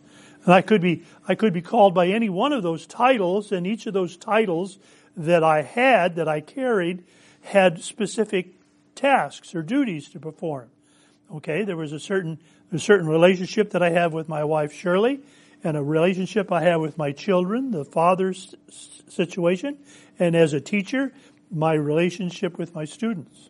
And 0.45 0.53
I 0.53 0.61
could 0.61 0.81
be, 0.81 1.03
I 1.27 1.35
could 1.35 1.53
be 1.53 1.61
called 1.61 1.93
by 1.93 2.07
any 2.07 2.29
one 2.29 2.53
of 2.53 2.63
those 2.63 2.85
titles, 2.85 3.51
and 3.51 3.65
each 3.65 3.87
of 3.87 3.93
those 3.93 4.15
titles 4.15 4.77
that 5.17 5.43
I 5.43 5.63
had, 5.63 6.15
that 6.15 6.27
I 6.27 6.41
carried, 6.41 7.03
had 7.41 7.81
specific 7.81 8.53
tasks 8.93 9.55
or 9.55 9.61
duties 9.61 10.09
to 10.09 10.19
perform. 10.19 10.69
Okay, 11.33 11.63
there 11.63 11.77
was 11.77 11.91
a 11.91 11.99
certain, 11.99 12.39
a 12.71 12.77
certain 12.77 13.07
relationship 13.07 13.71
that 13.71 13.81
I 13.81 13.89
have 13.89 14.13
with 14.13 14.29
my 14.29 14.43
wife 14.43 14.71
Shirley, 14.71 15.19
and 15.63 15.75
a 15.75 15.81
relationship 15.81 16.51
I 16.51 16.61
have 16.61 16.79
with 16.79 16.97
my 16.97 17.11
children, 17.11 17.71
the 17.71 17.83
father's 17.83 18.53
situation, 19.09 19.77
and 20.19 20.35
as 20.35 20.53
a 20.53 20.61
teacher, 20.61 21.11
my 21.51 21.73
relationship 21.73 22.59
with 22.59 22.75
my 22.75 22.85
students. 22.85 23.49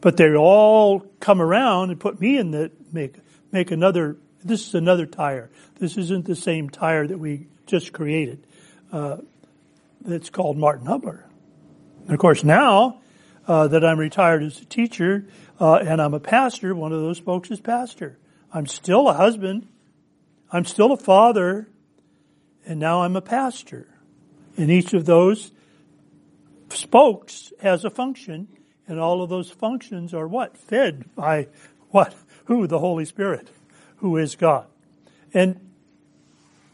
But 0.00 0.18
they 0.18 0.34
all 0.34 1.00
come 1.20 1.40
around 1.40 1.90
and 1.90 1.98
put 1.98 2.20
me 2.20 2.36
in 2.36 2.50
the 2.50 2.70
make 2.92 3.16
make 3.50 3.70
another. 3.70 4.18
This 4.44 4.68
is 4.68 4.74
another 4.74 5.06
tire. 5.06 5.50
This 5.78 5.96
isn't 5.96 6.26
the 6.26 6.36
same 6.36 6.70
tire 6.70 7.06
that 7.06 7.18
we 7.18 7.48
just 7.66 7.92
created. 7.92 8.46
Uh, 8.92 9.18
that's 10.00 10.30
called 10.30 10.56
Martin 10.56 10.86
Hubler. 10.86 11.24
And 12.04 12.12
of 12.12 12.18
course, 12.18 12.44
now 12.44 13.00
uh, 13.46 13.68
that 13.68 13.84
I'm 13.84 13.98
retired 13.98 14.42
as 14.42 14.60
a 14.60 14.64
teacher 14.64 15.26
uh, 15.60 15.76
and 15.76 16.00
I'm 16.00 16.14
a 16.14 16.20
pastor, 16.20 16.74
one 16.74 16.92
of 16.92 17.00
those 17.00 17.18
folks 17.18 17.50
is 17.50 17.60
pastor. 17.60 18.16
I'm 18.52 18.66
still 18.66 19.08
a 19.08 19.14
husband. 19.14 19.66
I'm 20.50 20.64
still 20.64 20.92
a 20.92 20.96
father, 20.96 21.68
and 22.64 22.80
now 22.80 23.02
I'm 23.02 23.16
a 23.16 23.20
pastor. 23.20 23.86
And 24.56 24.70
each 24.70 24.94
of 24.94 25.04
those 25.04 25.52
spokes 26.70 27.52
has 27.60 27.84
a 27.84 27.90
function, 27.90 28.48
and 28.86 28.98
all 28.98 29.22
of 29.22 29.28
those 29.28 29.50
functions 29.50 30.14
are 30.14 30.26
what? 30.26 30.56
Fed 30.56 31.14
by 31.14 31.48
what? 31.90 32.14
Who? 32.46 32.66
The 32.66 32.78
Holy 32.78 33.04
Spirit, 33.04 33.50
who 33.98 34.16
is 34.16 34.36
God. 34.36 34.66
And 35.34 35.60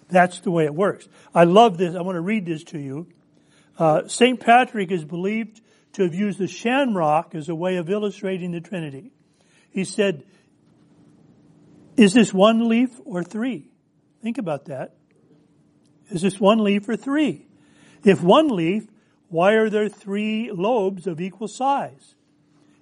that's 0.08 0.40
the 0.40 0.50
way 0.50 0.64
it 0.64 0.74
works. 0.74 1.08
I 1.34 1.44
love 1.44 1.78
this. 1.78 1.94
I 1.94 2.02
want 2.02 2.16
to 2.16 2.20
read 2.20 2.46
this 2.46 2.64
to 2.64 2.78
you. 2.78 3.08
Uh, 3.78 4.06
St. 4.06 4.38
Patrick 4.38 4.90
is 4.90 5.04
believed 5.04 5.60
to 5.94 6.02
have 6.02 6.14
used 6.14 6.38
the 6.38 6.48
shamrock 6.48 7.34
as 7.34 7.48
a 7.48 7.54
way 7.54 7.76
of 7.76 7.90
illustrating 7.90 8.52
the 8.52 8.60
Trinity. 8.60 9.12
He 9.70 9.84
said, 9.84 10.24
is 11.96 12.12
this 12.12 12.34
one 12.34 12.68
leaf 12.68 12.90
or 13.04 13.22
three? 13.22 13.70
Think 14.22 14.38
about 14.38 14.66
that. 14.66 14.94
Is 16.10 16.22
this 16.22 16.40
one 16.40 16.62
leaf 16.62 16.88
or 16.88 16.96
three? 16.96 17.46
If 18.04 18.22
one 18.22 18.48
leaf, 18.48 18.86
why 19.28 19.54
are 19.54 19.70
there 19.70 19.88
three 19.88 20.50
lobes 20.52 21.06
of 21.06 21.20
equal 21.20 21.48
size? 21.48 22.14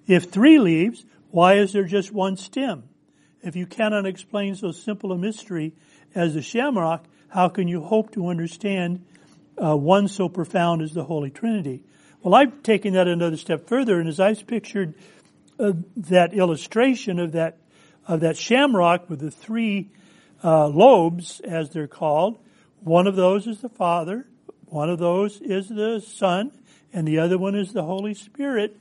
If 0.06 0.24
three 0.24 0.58
leaves, 0.58 1.04
why 1.30 1.54
is 1.54 1.72
there 1.72 1.84
just 1.84 2.12
one 2.12 2.36
stem? 2.36 2.84
If 3.42 3.56
you 3.56 3.66
cannot 3.66 4.06
explain 4.06 4.54
so 4.54 4.70
simple 4.70 5.10
a 5.10 5.18
mystery 5.18 5.74
as 6.14 6.34
the 6.34 6.42
shamrock, 6.42 7.04
how 7.28 7.48
can 7.48 7.66
you 7.66 7.80
hope 7.80 8.12
to 8.12 8.28
understand 8.28 9.04
uh, 9.58 9.76
one 9.76 10.06
so 10.06 10.28
profound 10.28 10.80
as 10.82 10.92
the 10.92 11.04
Holy 11.04 11.30
Trinity? 11.30 11.82
Well, 12.22 12.34
I've 12.34 12.62
taken 12.62 12.94
that 12.94 13.08
another 13.08 13.36
step 13.36 13.66
further, 13.66 13.98
and 13.98 14.08
as 14.08 14.20
I've 14.20 14.46
pictured 14.46 14.94
uh, 15.58 15.72
that 15.96 16.34
illustration 16.34 17.18
of 17.18 17.32
that 17.32 17.58
of 18.06 18.20
that 18.20 18.36
shamrock 18.36 19.08
with 19.08 19.20
the 19.20 19.30
three 19.30 19.90
uh, 20.42 20.66
lobes, 20.66 21.40
as 21.40 21.70
they're 21.70 21.86
called, 21.86 22.38
one 22.80 23.06
of 23.06 23.14
those 23.14 23.46
is 23.46 23.60
the 23.60 23.68
Father, 23.68 24.26
one 24.66 24.90
of 24.90 24.98
those 24.98 25.40
is 25.40 25.68
the 25.68 26.00
Son, 26.00 26.50
and 26.92 27.06
the 27.06 27.18
other 27.18 27.38
one 27.38 27.54
is 27.54 27.72
the 27.72 27.84
Holy 27.84 28.14
Spirit, 28.14 28.76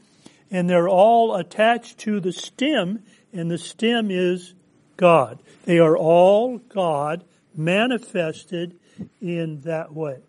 and 0.49 0.69
they're 0.69 0.89
all 0.89 1.35
attached 1.35 1.99
to 1.99 2.19
the 2.19 2.31
stem, 2.31 3.03
and 3.33 3.49
the 3.49 3.57
stem 3.57 4.11
is 4.11 4.53
God. 4.97 5.41
They 5.65 5.79
are 5.79 5.97
all 5.97 6.57
God 6.57 7.23
manifested 7.55 8.79
in 9.19 9.61
that 9.61 9.93
way. 9.93 10.19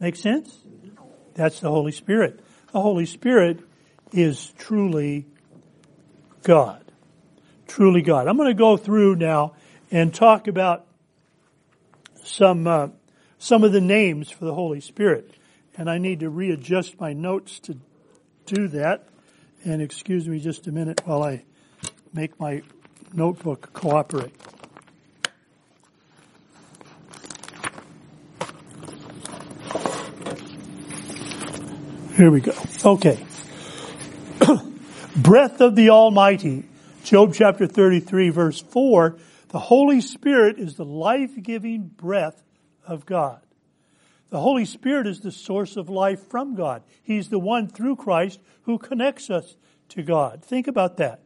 Make 0.00 0.16
sense? 0.16 0.64
That's 1.34 1.60
the 1.60 1.70
Holy 1.70 1.92
Spirit. 1.92 2.40
The 2.72 2.80
Holy 2.80 3.06
Spirit 3.06 3.60
is 4.12 4.52
truly 4.58 5.26
God. 6.42 6.84
Truly 7.66 8.02
God. 8.02 8.28
I'm 8.28 8.36
going 8.36 8.48
to 8.48 8.54
go 8.54 8.76
through 8.76 9.16
now 9.16 9.54
and 9.90 10.12
talk 10.12 10.48
about 10.48 10.86
some 12.24 12.66
uh, 12.66 12.88
some 13.38 13.64
of 13.64 13.72
the 13.72 13.80
names 13.80 14.30
for 14.30 14.44
the 14.44 14.54
Holy 14.54 14.80
Spirit. 14.80 15.30
And 15.76 15.90
I 15.90 15.98
need 15.98 16.20
to 16.20 16.30
readjust 16.30 17.00
my 17.00 17.12
notes 17.12 17.58
to 17.60 17.76
do 18.46 18.68
that. 18.68 19.08
And 19.64 19.80
excuse 19.80 20.28
me 20.28 20.38
just 20.38 20.66
a 20.66 20.72
minute 20.72 21.02
while 21.04 21.22
I 21.22 21.44
make 22.12 22.38
my 22.38 22.62
notebook 23.12 23.72
cooperate. 23.72 24.34
Here 32.16 32.30
we 32.30 32.40
go. 32.40 32.52
Okay. 32.84 33.24
Breath 35.16 35.60
of 35.60 35.74
the 35.74 35.90
Almighty. 35.90 36.64
Job 37.04 37.34
chapter 37.34 37.66
33 37.66 38.28
verse 38.28 38.60
4. 38.60 39.16
The 39.48 39.58
Holy 39.58 40.00
Spirit 40.00 40.58
is 40.58 40.76
the 40.76 40.84
life-giving 40.84 41.88
breath 41.88 42.42
of 42.86 43.06
God. 43.06 43.40
The 44.30 44.40
Holy 44.40 44.64
Spirit 44.64 45.06
is 45.06 45.20
the 45.20 45.32
source 45.32 45.76
of 45.76 45.90
life 45.90 46.28
from 46.28 46.54
God. 46.54 46.82
He's 47.02 47.28
the 47.28 47.38
one 47.38 47.68
through 47.68 47.96
Christ 47.96 48.40
who 48.62 48.78
connects 48.78 49.28
us 49.28 49.56
to 49.90 50.02
God. 50.02 50.42
Think 50.44 50.68
about 50.68 50.96
that. 50.98 51.20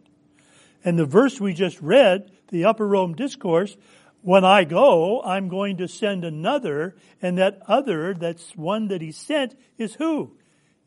And 0.87 0.97
the 0.97 1.05
verse 1.05 1.41
we 1.41 1.53
just 1.53 1.83
read, 1.83 2.31
the 2.49 2.65
Upper 2.65 2.87
Room 2.87 3.15
Discourse, 3.15 3.77
when 4.23 4.45
I 4.45 4.63
go, 4.63 5.21
I'm 5.23 5.49
going 5.49 5.79
to 5.79 5.89
send 5.89 6.25
another, 6.25 6.95
and 7.21 7.37
that 7.39 7.61
other, 7.67 8.15
that's 8.15 8.57
one 8.57 8.87
that 8.89 9.03
he 9.03 9.11
sent, 9.11 9.57
is 9.79 9.95
who? 9.97 10.37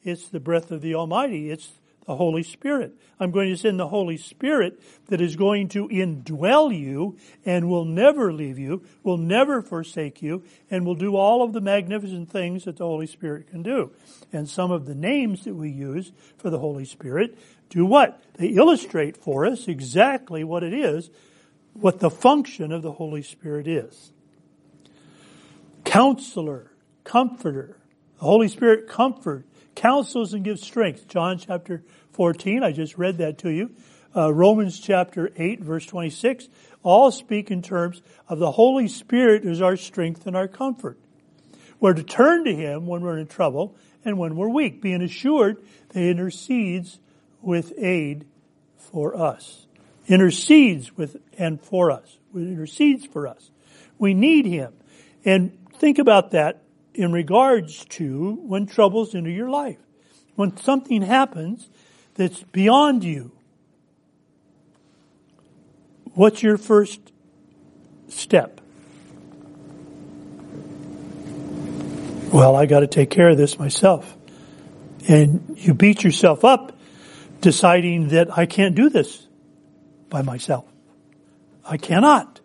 It's 0.01 0.29
the 0.29 0.39
breath 0.39 0.71
of 0.71 0.81
the 0.81 0.95
Almighty. 0.95 1.51
It's 1.51 1.69
the 2.05 2.15
Holy 2.15 2.43
Spirit. 2.43 2.93
I'm 3.19 3.31
going 3.31 3.49
to 3.49 3.57
send 3.57 3.79
the 3.79 3.89
Holy 3.89 4.17
Spirit 4.17 4.81
that 5.09 5.19
is 5.19 5.35
going 5.35 5.67
to 5.69 5.89
indwell 5.89 6.75
you 6.75 7.17
and 7.45 7.69
will 7.69 7.85
never 7.85 8.31
leave 8.31 8.57
you, 8.57 8.83
will 9.03 9.17
never 9.17 9.61
forsake 9.61 10.21
you, 10.21 10.43
and 10.71 10.85
will 10.85 10.95
do 10.95 11.15
all 11.15 11.43
of 11.43 11.53
the 11.53 11.61
magnificent 11.61 12.31
things 12.31 12.63
that 12.63 12.77
the 12.77 12.85
Holy 12.85 13.05
Spirit 13.05 13.49
can 13.49 13.61
do. 13.61 13.91
And 14.31 14.49
some 14.49 14.71
of 14.71 14.85
the 14.85 14.95
names 14.95 15.43
that 15.43 15.55
we 15.55 15.69
use 15.69 16.13
for 16.37 16.49
the 16.49 16.59
Holy 16.59 16.85
Spirit 16.85 17.37
do 17.69 17.85
what? 17.85 18.21
They 18.33 18.47
illustrate 18.47 19.17
for 19.17 19.45
us 19.45 19.67
exactly 19.67 20.43
what 20.43 20.63
it 20.63 20.73
is, 20.73 21.09
what 21.73 21.99
the 21.99 22.09
function 22.09 22.71
of 22.71 22.81
the 22.81 22.91
Holy 22.91 23.21
Spirit 23.21 23.67
is. 23.67 24.11
Counselor, 25.85 26.71
comforter, 27.03 27.77
the 28.17 28.25
Holy 28.25 28.47
Spirit 28.47 28.87
comfort, 28.87 29.45
counsels 29.75 30.33
and 30.33 30.43
gives 30.43 30.61
strength. 30.61 31.07
John 31.07 31.37
chapter 31.37 31.83
14. 32.13 32.63
I 32.63 32.71
just 32.71 32.97
read 32.97 33.19
that 33.19 33.37
to 33.39 33.49
you. 33.49 33.71
Uh, 34.15 34.33
Romans 34.33 34.79
chapter 34.79 35.31
8 35.35 35.61
verse 35.61 35.85
26 35.85 36.49
all 36.81 37.11
speak 37.11 37.51
in 37.51 37.61
terms 37.61 38.01
of 38.27 38.39
the 38.39 38.51
Holy 38.51 38.87
Spirit 38.87 39.45
as 39.45 39.61
our 39.61 39.77
strength 39.77 40.25
and 40.25 40.35
our 40.35 40.47
comfort. 40.47 40.97
We're 41.79 41.93
to 41.93 42.03
turn 42.03 42.43
to 42.45 42.53
Him 42.53 42.87
when 42.87 43.01
we're 43.01 43.19
in 43.19 43.27
trouble 43.27 43.77
and 44.03 44.17
when 44.17 44.35
we're 44.35 44.49
weak, 44.49 44.81
being 44.81 45.01
assured 45.01 45.57
that 45.89 45.99
He 45.99 46.09
intercedes 46.09 46.99
with 47.41 47.73
aid 47.77 48.25
for 48.77 49.15
us. 49.15 49.67
Intercedes 50.07 50.97
with 50.97 51.17
and 51.37 51.61
for 51.61 51.91
us. 51.91 52.17
Intercedes 52.33 53.05
for 53.05 53.27
us. 53.27 53.51
We 53.97 54.13
need 54.13 54.45
Him. 54.45 54.73
And 55.23 55.57
think 55.75 55.99
about 55.99 56.31
that 56.31 56.63
in 56.93 57.11
regards 57.11 57.85
to 57.85 58.33
when 58.41 58.65
troubles 58.65 59.13
enter 59.13 59.29
your 59.29 59.49
life. 59.49 59.77
When 60.35 60.57
something 60.57 61.01
happens 61.01 61.69
that's 62.15 62.41
beyond 62.43 63.03
you. 63.03 63.31
What's 66.13 66.41
your 66.41 66.57
first 66.57 66.99
step? 68.07 68.61
Well, 72.33 72.55
I 72.55 72.65
got 72.65 72.81
to 72.81 72.87
take 72.87 73.09
care 73.09 73.29
of 73.29 73.37
this 73.37 73.57
myself. 73.57 74.15
And 75.07 75.55
you 75.57 75.73
beat 75.73 76.03
yourself 76.03 76.43
up 76.43 76.78
deciding 77.41 78.09
that 78.09 78.37
I 78.37 78.45
can't 78.45 78.75
do 78.75 78.89
this 78.89 79.27
by 80.09 80.21
myself. 80.21 80.65
I 81.65 81.77
cannot. 81.77 82.41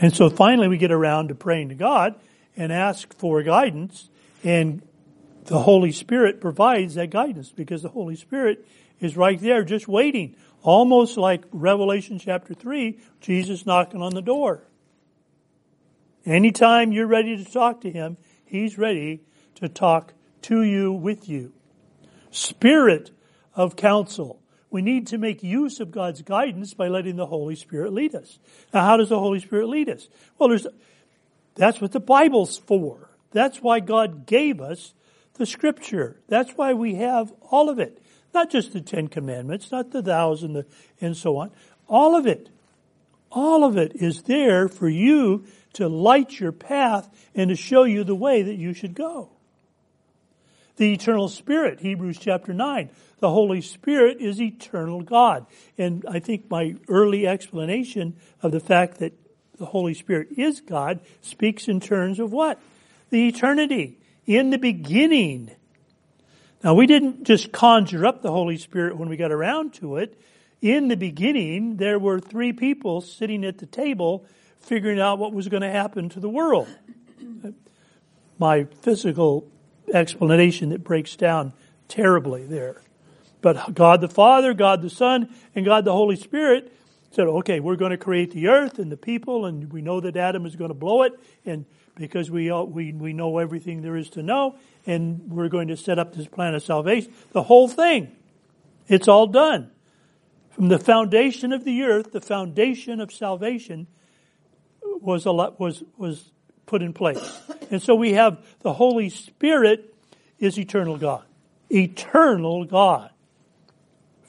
And 0.00 0.14
so 0.14 0.28
finally 0.28 0.68
we 0.68 0.76
get 0.76 0.92
around 0.92 1.28
to 1.28 1.34
praying 1.34 1.70
to 1.70 1.74
God 1.74 2.14
and 2.56 2.72
ask 2.72 3.14
for 3.14 3.42
guidance 3.42 4.10
and 4.44 4.82
the 5.46 5.58
Holy 5.60 5.92
Spirit 5.92 6.40
provides 6.40 6.94
that 6.96 7.10
guidance 7.10 7.50
because 7.50 7.82
the 7.82 7.88
Holy 7.88 8.16
Spirit 8.16 8.66
is 9.00 9.16
right 9.16 9.40
there 9.40 9.64
just 9.64 9.88
waiting. 9.88 10.34
Almost 10.62 11.16
like 11.16 11.44
Revelation 11.52 12.18
chapter 12.18 12.52
3, 12.52 12.98
Jesus 13.20 13.64
knocking 13.64 14.02
on 14.02 14.14
the 14.14 14.22
door. 14.22 14.62
Anytime 16.24 16.90
you're 16.90 17.06
ready 17.06 17.36
to 17.36 17.50
talk 17.50 17.82
to 17.82 17.90
Him, 17.90 18.16
He's 18.44 18.76
ready 18.76 19.20
to 19.56 19.68
talk 19.68 20.12
to 20.42 20.62
you, 20.62 20.92
with 20.92 21.28
you. 21.28 21.52
Spirit 22.30 23.10
of 23.56 23.74
counsel. 23.74 24.40
We 24.70 24.82
need 24.82 25.08
to 25.08 25.18
make 25.18 25.42
use 25.42 25.80
of 25.80 25.90
God's 25.90 26.22
guidance 26.22 26.74
by 26.74 26.88
letting 26.88 27.16
the 27.16 27.26
Holy 27.26 27.56
Spirit 27.56 27.92
lead 27.92 28.14
us. 28.14 28.38
Now, 28.74 28.84
how 28.84 28.96
does 28.98 29.08
the 29.08 29.18
Holy 29.18 29.40
Spirit 29.40 29.68
lead 29.68 29.88
us? 29.88 30.08
Well, 30.38 30.50
there's, 30.50 30.66
that's 31.54 31.80
what 31.80 31.92
the 31.92 32.00
Bible's 32.00 32.58
for. 32.58 33.08
That's 33.32 33.58
why 33.58 33.80
God 33.80 34.26
gave 34.26 34.60
us 34.60 34.92
the 35.34 35.46
scripture. 35.46 36.20
That's 36.28 36.52
why 36.52 36.74
we 36.74 36.96
have 36.96 37.32
all 37.50 37.70
of 37.70 37.78
it. 37.78 38.02
Not 38.34 38.50
just 38.50 38.72
the 38.72 38.80
Ten 38.80 39.08
Commandments, 39.08 39.72
not 39.72 39.92
the 39.92 40.02
thous 40.02 40.42
and, 40.42 40.56
the, 40.56 40.66
and 41.00 41.16
so 41.16 41.38
on. 41.38 41.50
All 41.88 42.16
of 42.16 42.26
it. 42.26 42.50
All 43.30 43.64
of 43.64 43.76
it 43.76 43.92
is 43.96 44.22
there 44.22 44.68
for 44.68 44.88
you 44.88 45.46
to 45.74 45.88
light 45.88 46.38
your 46.38 46.52
path 46.52 47.08
and 47.34 47.50
to 47.50 47.56
show 47.56 47.84
you 47.84 48.04
the 48.04 48.14
way 48.14 48.42
that 48.42 48.56
you 48.56 48.72
should 48.72 48.94
go. 48.94 49.30
The 50.76 50.92
eternal 50.92 51.28
spirit, 51.28 51.80
Hebrews 51.80 52.18
chapter 52.18 52.52
9. 52.52 52.90
The 53.20 53.30
Holy 53.30 53.62
Spirit 53.62 54.20
is 54.20 54.40
eternal 54.40 55.00
God. 55.00 55.46
And 55.78 56.04
I 56.08 56.18
think 56.18 56.50
my 56.50 56.76
early 56.88 57.26
explanation 57.26 58.16
of 58.42 58.52
the 58.52 58.60
fact 58.60 58.98
that 58.98 59.14
the 59.58 59.64
Holy 59.64 59.94
Spirit 59.94 60.28
is 60.36 60.60
God 60.60 61.00
speaks 61.22 61.66
in 61.66 61.80
terms 61.80 62.20
of 62.20 62.30
what? 62.30 62.60
The 63.08 63.28
eternity 63.28 63.98
in 64.26 64.50
the 64.50 64.58
beginning. 64.58 65.50
Now 66.62 66.74
we 66.74 66.86
didn't 66.86 67.24
just 67.24 67.52
conjure 67.52 68.04
up 68.04 68.20
the 68.20 68.30
Holy 68.30 68.58
Spirit 68.58 68.98
when 68.98 69.08
we 69.08 69.16
got 69.16 69.32
around 69.32 69.72
to 69.74 69.96
it. 69.96 70.20
In 70.60 70.88
the 70.88 70.96
beginning, 70.96 71.76
there 71.76 71.98
were 71.98 72.20
three 72.20 72.52
people 72.52 73.00
sitting 73.00 73.44
at 73.44 73.58
the 73.58 73.66
table 73.66 74.26
figuring 74.60 75.00
out 75.00 75.18
what 75.18 75.32
was 75.32 75.48
going 75.48 75.62
to 75.62 75.70
happen 75.70 76.08
to 76.10 76.20
the 76.20 76.28
world. 76.28 76.68
My 78.38 78.64
physical 78.64 79.50
explanation 79.92 80.70
that 80.70 80.84
breaks 80.84 81.16
down 81.16 81.52
terribly 81.88 82.46
there. 82.46 82.82
But 83.40 83.74
God 83.74 84.00
the 84.00 84.08
Father, 84.08 84.54
God 84.54 84.82
the 84.82 84.90
Son, 84.90 85.34
and 85.54 85.64
God 85.64 85.84
the 85.84 85.92
Holy 85.92 86.16
Spirit 86.16 86.72
said, 87.10 87.26
okay, 87.26 87.60
we're 87.60 87.76
going 87.76 87.92
to 87.92 87.96
create 87.96 88.32
the 88.32 88.48
earth 88.48 88.78
and 88.78 88.90
the 88.90 88.96
people, 88.96 89.46
and 89.46 89.72
we 89.72 89.80
know 89.80 90.00
that 90.00 90.16
Adam 90.16 90.44
is 90.44 90.56
going 90.56 90.70
to 90.70 90.74
blow 90.74 91.02
it, 91.02 91.12
and 91.44 91.64
because 91.94 92.30
we, 92.30 92.52
we, 92.52 92.92
we 92.92 93.12
know 93.12 93.38
everything 93.38 93.80
there 93.82 93.96
is 93.96 94.10
to 94.10 94.22
know, 94.22 94.58
and 94.86 95.22
we're 95.28 95.48
going 95.48 95.68
to 95.68 95.76
set 95.76 95.98
up 95.98 96.14
this 96.14 96.26
plan 96.26 96.54
of 96.54 96.62
salvation. 96.62 97.12
The 97.32 97.42
whole 97.42 97.68
thing. 97.68 98.14
It's 98.88 99.08
all 99.08 99.26
done. 99.26 99.70
From 100.50 100.68
the 100.68 100.78
foundation 100.78 101.52
of 101.52 101.64
the 101.64 101.82
earth, 101.82 102.12
the 102.12 102.20
foundation 102.20 103.00
of 103.00 103.12
salvation 103.12 103.86
was, 104.82 105.26
a 105.26 105.30
lot, 105.32 105.58
was, 105.58 105.82
was 105.96 106.32
put 106.66 106.82
in 106.82 106.92
place. 106.92 107.40
And 107.70 107.82
so 107.82 107.94
we 107.94 108.12
have 108.12 108.44
the 108.60 108.72
Holy 108.72 109.08
Spirit 109.08 109.94
is 110.38 110.58
eternal 110.58 110.98
God. 110.98 111.24
Eternal 111.70 112.64
God. 112.64 113.10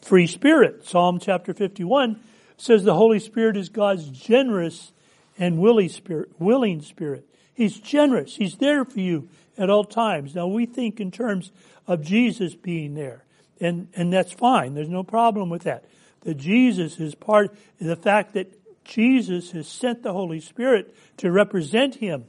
Free 0.01 0.27
Spirit. 0.27 0.87
Psalm 0.87 1.19
chapter 1.19 1.53
51 1.53 2.19
says 2.57 2.83
the 2.83 2.95
Holy 2.95 3.19
Spirit 3.19 3.57
is 3.57 3.69
God's 3.69 4.07
generous 4.09 4.91
and 5.37 5.59
willing 5.59 5.89
spirit, 5.89 6.29
willing 6.39 6.81
spirit. 6.81 7.27
He's 7.53 7.79
generous. 7.79 8.35
He's 8.35 8.57
there 8.57 8.85
for 8.85 8.99
you 8.99 9.29
at 9.57 9.69
all 9.69 9.83
times. 9.83 10.35
Now 10.35 10.47
we 10.47 10.65
think 10.65 10.99
in 10.99 11.11
terms 11.11 11.51
of 11.87 12.03
Jesus 12.03 12.55
being 12.55 12.95
there. 12.95 13.23
And, 13.59 13.87
and 13.95 14.13
that's 14.13 14.31
fine. 14.31 14.75
There's 14.75 14.89
no 14.89 15.03
problem 15.03 15.49
with 15.49 15.63
that. 15.63 15.85
That 16.21 16.35
Jesus 16.35 16.99
is 16.99 17.15
part, 17.15 17.55
the 17.79 17.95
fact 17.95 18.33
that 18.33 18.51
Jesus 18.87 19.51
has 19.51 19.67
sent 19.67 20.03
the 20.03 20.13
Holy 20.13 20.39
Spirit 20.39 20.95
to 21.17 21.31
represent 21.31 21.95
Him 21.95 22.25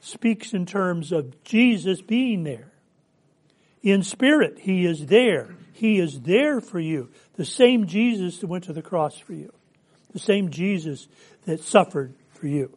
speaks 0.00 0.52
in 0.52 0.66
terms 0.66 1.12
of 1.12 1.42
Jesus 1.44 2.02
being 2.02 2.44
there. 2.44 2.70
In 3.82 4.02
spirit, 4.02 4.58
He 4.60 4.84
is 4.84 5.06
there. 5.06 5.56
He 5.72 5.98
is 5.98 6.20
there 6.20 6.60
for 6.60 6.78
you. 6.78 7.10
The 7.36 7.44
same 7.44 7.86
Jesus 7.86 8.38
that 8.38 8.46
went 8.46 8.64
to 8.64 8.72
the 8.72 8.82
cross 8.82 9.18
for 9.18 9.32
you. 9.32 9.52
The 10.12 10.18
same 10.18 10.50
Jesus 10.50 11.08
that 11.46 11.60
suffered 11.60 12.14
for 12.32 12.46
you 12.46 12.76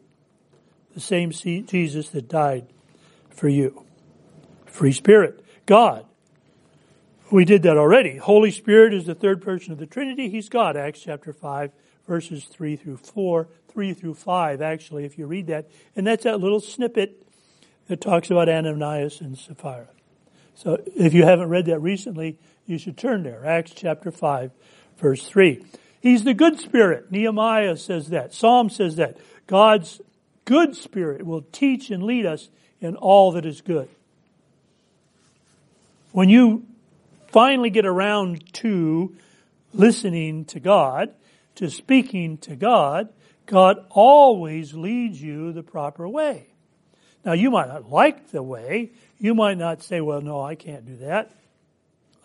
the 0.97 1.01
same 1.01 1.29
Jesus 1.29 2.09
that 2.09 2.27
died 2.27 2.65
for 3.29 3.47
you. 3.47 3.85
Free 4.65 4.91
Spirit. 4.91 5.45
God. 5.67 6.07
We 7.31 7.45
did 7.45 7.61
that 7.61 7.77
already. 7.77 8.17
Holy 8.17 8.49
Spirit 8.49 8.95
is 8.95 9.05
the 9.05 9.13
third 9.13 9.43
person 9.43 9.71
of 9.71 9.77
the 9.77 9.85
Trinity. 9.85 10.27
He's 10.27 10.49
God. 10.49 10.75
Acts 10.75 11.01
chapter 11.01 11.33
5, 11.33 11.71
verses 12.07 12.45
3 12.45 12.75
through 12.75 12.97
4, 12.97 13.47
3 13.69 13.93
through 13.93 14.13
5, 14.13 14.61
actually, 14.61 15.05
if 15.05 15.17
you 15.17 15.27
read 15.27 15.47
that. 15.47 15.69
And 15.95 16.07
that's 16.07 16.23
that 16.23 16.39
little 16.39 16.59
snippet 16.59 17.21
that 17.87 18.01
talks 18.01 18.31
about 18.31 18.49
Ananias 18.49 19.21
and 19.21 19.37
Sapphira. 19.37 19.89
So 20.55 20.81
if 20.95 21.13
you 21.13 21.23
haven't 21.23 21.49
read 21.49 21.65
that 21.67 21.79
recently, 21.79 22.39
you 22.65 22.77
should 22.77 22.97
turn 22.97 23.23
there. 23.23 23.45
Acts 23.45 23.71
chapter 23.75 24.11
5, 24.11 24.51
verse 24.97 25.27
3. 25.27 25.63
He's 26.01 26.23
the 26.23 26.33
good 26.33 26.59
spirit. 26.59 27.11
Nehemiah 27.11 27.77
says 27.77 28.09
that. 28.09 28.33
Psalm 28.33 28.69
says 28.69 28.95
that. 28.95 29.17
God's 29.45 30.01
good 30.45 30.75
spirit 30.75 31.25
will 31.25 31.43
teach 31.51 31.89
and 31.89 32.03
lead 32.03 32.25
us 32.25 32.49
in 32.81 32.95
all 32.95 33.33
that 33.33 33.45
is 33.45 33.61
good. 33.61 33.89
When 36.11 36.29
you 36.29 36.65
finally 37.27 37.69
get 37.69 37.85
around 37.85 38.53
to 38.55 39.15
listening 39.73 40.45
to 40.45 40.59
God, 40.59 41.13
to 41.57 41.69
speaking 41.69 42.37
to 42.39 42.55
God, 42.55 43.09
God 43.45 43.77
always 43.89 44.73
leads 44.73 45.21
you 45.21 45.51
the 45.51 45.63
proper 45.63 46.07
way. 46.07 46.47
Now 47.25 47.33
you 47.33 47.51
might 47.51 47.67
not 47.67 47.89
like 47.89 48.31
the 48.31 48.43
way. 48.43 48.91
You 49.17 49.33
might 49.33 49.57
not 49.57 49.81
say, 49.83 49.99
well, 50.01 50.21
no, 50.21 50.41
I 50.41 50.55
can't 50.55 50.85
do 50.85 50.97
that. 50.97 51.31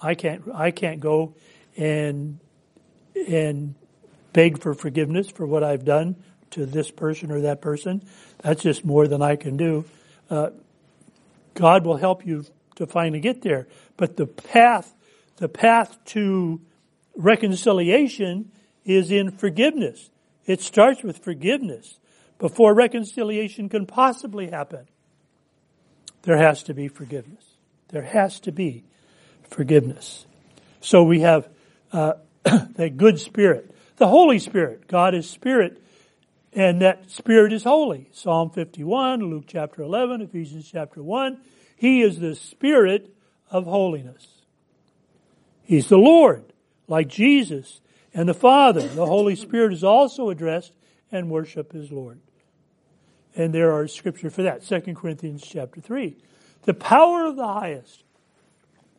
I 0.00 0.14
can't, 0.14 0.42
I 0.52 0.70
can't 0.70 1.00
go 1.00 1.34
and, 1.76 2.38
and 3.14 3.74
beg 4.32 4.60
for 4.60 4.74
forgiveness 4.74 5.30
for 5.30 5.46
what 5.46 5.64
I've 5.64 5.84
done 5.84 6.16
to 6.50 6.66
this 6.66 6.90
person 6.90 7.30
or 7.30 7.40
that 7.42 7.60
person. 7.60 8.02
That's 8.42 8.62
just 8.62 8.84
more 8.84 9.08
than 9.08 9.22
I 9.22 9.36
can 9.36 9.56
do. 9.56 9.84
Uh, 10.28 10.50
God 11.54 11.86
will 11.86 11.96
help 11.96 12.26
you 12.26 12.44
to 12.76 12.86
finally 12.86 13.20
get 13.20 13.42
there. 13.42 13.68
But 13.96 14.16
the 14.16 14.26
path, 14.26 14.92
the 15.36 15.48
path 15.48 15.96
to 16.06 16.60
reconciliation 17.16 18.50
is 18.84 19.10
in 19.10 19.30
forgiveness. 19.30 20.10
It 20.46 20.60
starts 20.60 21.02
with 21.02 21.18
forgiveness. 21.18 21.98
Before 22.38 22.74
reconciliation 22.74 23.68
can 23.68 23.86
possibly 23.86 24.50
happen, 24.50 24.86
there 26.22 26.38
has 26.38 26.64
to 26.64 26.74
be 26.74 26.88
forgiveness. 26.88 27.44
There 27.88 28.02
has 28.02 28.40
to 28.40 28.52
be 28.52 28.84
forgiveness. 29.44 30.26
So 30.80 31.04
we 31.04 31.20
have 31.20 31.48
uh, 31.92 32.14
that 32.44 32.96
good 32.96 33.20
spirit, 33.20 33.70
the 33.96 34.08
Holy 34.08 34.38
Spirit. 34.38 34.88
God 34.88 35.14
is 35.14 35.28
spirit, 35.28 35.80
and 36.52 36.82
that 36.82 37.10
spirit 37.10 37.52
is 37.52 37.62
holy. 37.62 38.08
Psalm 38.12 38.50
51, 38.50 39.20
Luke 39.20 39.44
chapter 39.46 39.82
11, 39.82 40.22
Ephesians 40.22 40.68
chapter 40.70 41.02
1. 41.02 41.38
He 41.76 42.02
is 42.02 42.18
the 42.18 42.34
spirit 42.34 43.14
of 43.50 43.64
holiness. 43.64 44.26
He's 45.62 45.88
the 45.88 45.98
Lord, 45.98 46.44
like 46.88 47.08
Jesus 47.08 47.80
and 48.14 48.28
the 48.28 48.34
Father. 48.34 48.86
The 48.86 49.06
Holy 49.06 49.36
Spirit 49.36 49.72
is 49.72 49.84
also 49.84 50.30
addressed 50.30 50.72
and 51.10 51.30
worship 51.30 51.74
as 51.74 51.90
Lord. 51.90 52.20
And 53.34 53.54
there 53.54 53.72
are 53.72 53.88
scripture 53.88 54.30
for 54.30 54.42
that. 54.42 54.62
2 54.62 54.94
Corinthians 54.94 55.42
chapter 55.42 55.80
3. 55.80 56.16
The 56.64 56.74
power 56.74 57.26
of 57.26 57.36
the 57.36 57.46
highest. 57.46 58.04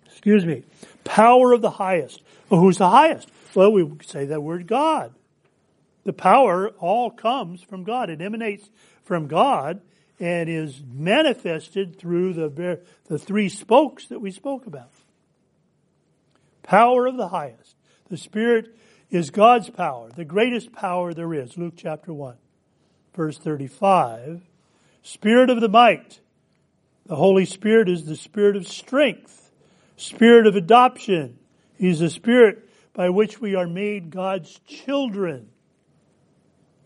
Excuse 0.05 0.45
me. 0.45 0.63
Power 1.03 1.53
of 1.53 1.61
the 1.61 1.69
highest. 1.69 2.21
Well, 2.49 2.59
who's 2.59 2.77
the 2.77 2.89
highest? 2.89 3.29
Well, 3.55 3.71
we 3.71 3.89
say 4.05 4.25
that 4.25 4.41
word 4.41 4.67
God. 4.67 5.13
The 6.03 6.13
power 6.13 6.69
all 6.79 7.11
comes 7.11 7.61
from 7.61 7.83
God. 7.83 8.09
It 8.09 8.21
emanates 8.21 8.69
from 9.03 9.27
God 9.27 9.81
and 10.19 10.49
is 10.49 10.81
manifested 10.91 11.97
through 11.97 12.33
the, 12.33 12.79
the 13.07 13.19
three 13.19 13.49
spokes 13.49 14.07
that 14.07 14.19
we 14.19 14.31
spoke 14.31 14.65
about. 14.65 14.91
Power 16.63 17.07
of 17.07 17.17
the 17.17 17.27
highest. 17.27 17.75
The 18.09 18.17
Spirit 18.17 18.75
is 19.13 19.29
God's 19.29 19.69
power, 19.69 20.09
the 20.09 20.25
greatest 20.25 20.73
power 20.73 21.13
there 21.13 21.33
is. 21.33 21.55
Luke 21.55 21.75
chapter 21.77 22.11
1, 22.11 22.35
verse 23.15 23.37
35. 23.37 24.41
Spirit 25.03 25.49
of 25.51 25.61
the 25.61 25.69
might. 25.69 26.19
The 27.05 27.15
Holy 27.15 27.45
Spirit 27.45 27.89
is 27.89 28.05
the 28.05 28.15
Spirit 28.15 28.55
of 28.55 28.67
strength, 28.67 29.51
Spirit 29.97 30.47
of 30.47 30.55
adoption. 30.55 31.37
He's 31.77 31.99
the 31.99 32.09
Spirit 32.09 32.67
by 32.93 33.09
which 33.09 33.39
we 33.39 33.55
are 33.55 33.67
made 33.67 34.09
God's 34.09 34.59
children 34.65 35.49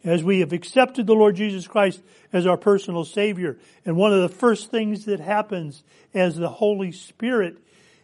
as 0.04 0.24
we 0.24 0.42
have 0.42 0.52
accepted 0.52 1.08
the 1.08 1.14
Lord 1.14 1.36
Jesus 1.36 1.68
Christ 1.68 2.02
as 2.34 2.46
our 2.46 2.58
personal 2.58 3.06
Savior. 3.06 3.58
And 3.86 3.96
one 3.96 4.12
of 4.12 4.22
the 4.22 4.36
first 4.36 4.70
things 4.70 5.06
that 5.06 5.20
happens 5.20 5.84
as 6.14 6.36
the 6.36 6.50
Holy 6.50 6.92
Spirit 6.92 7.58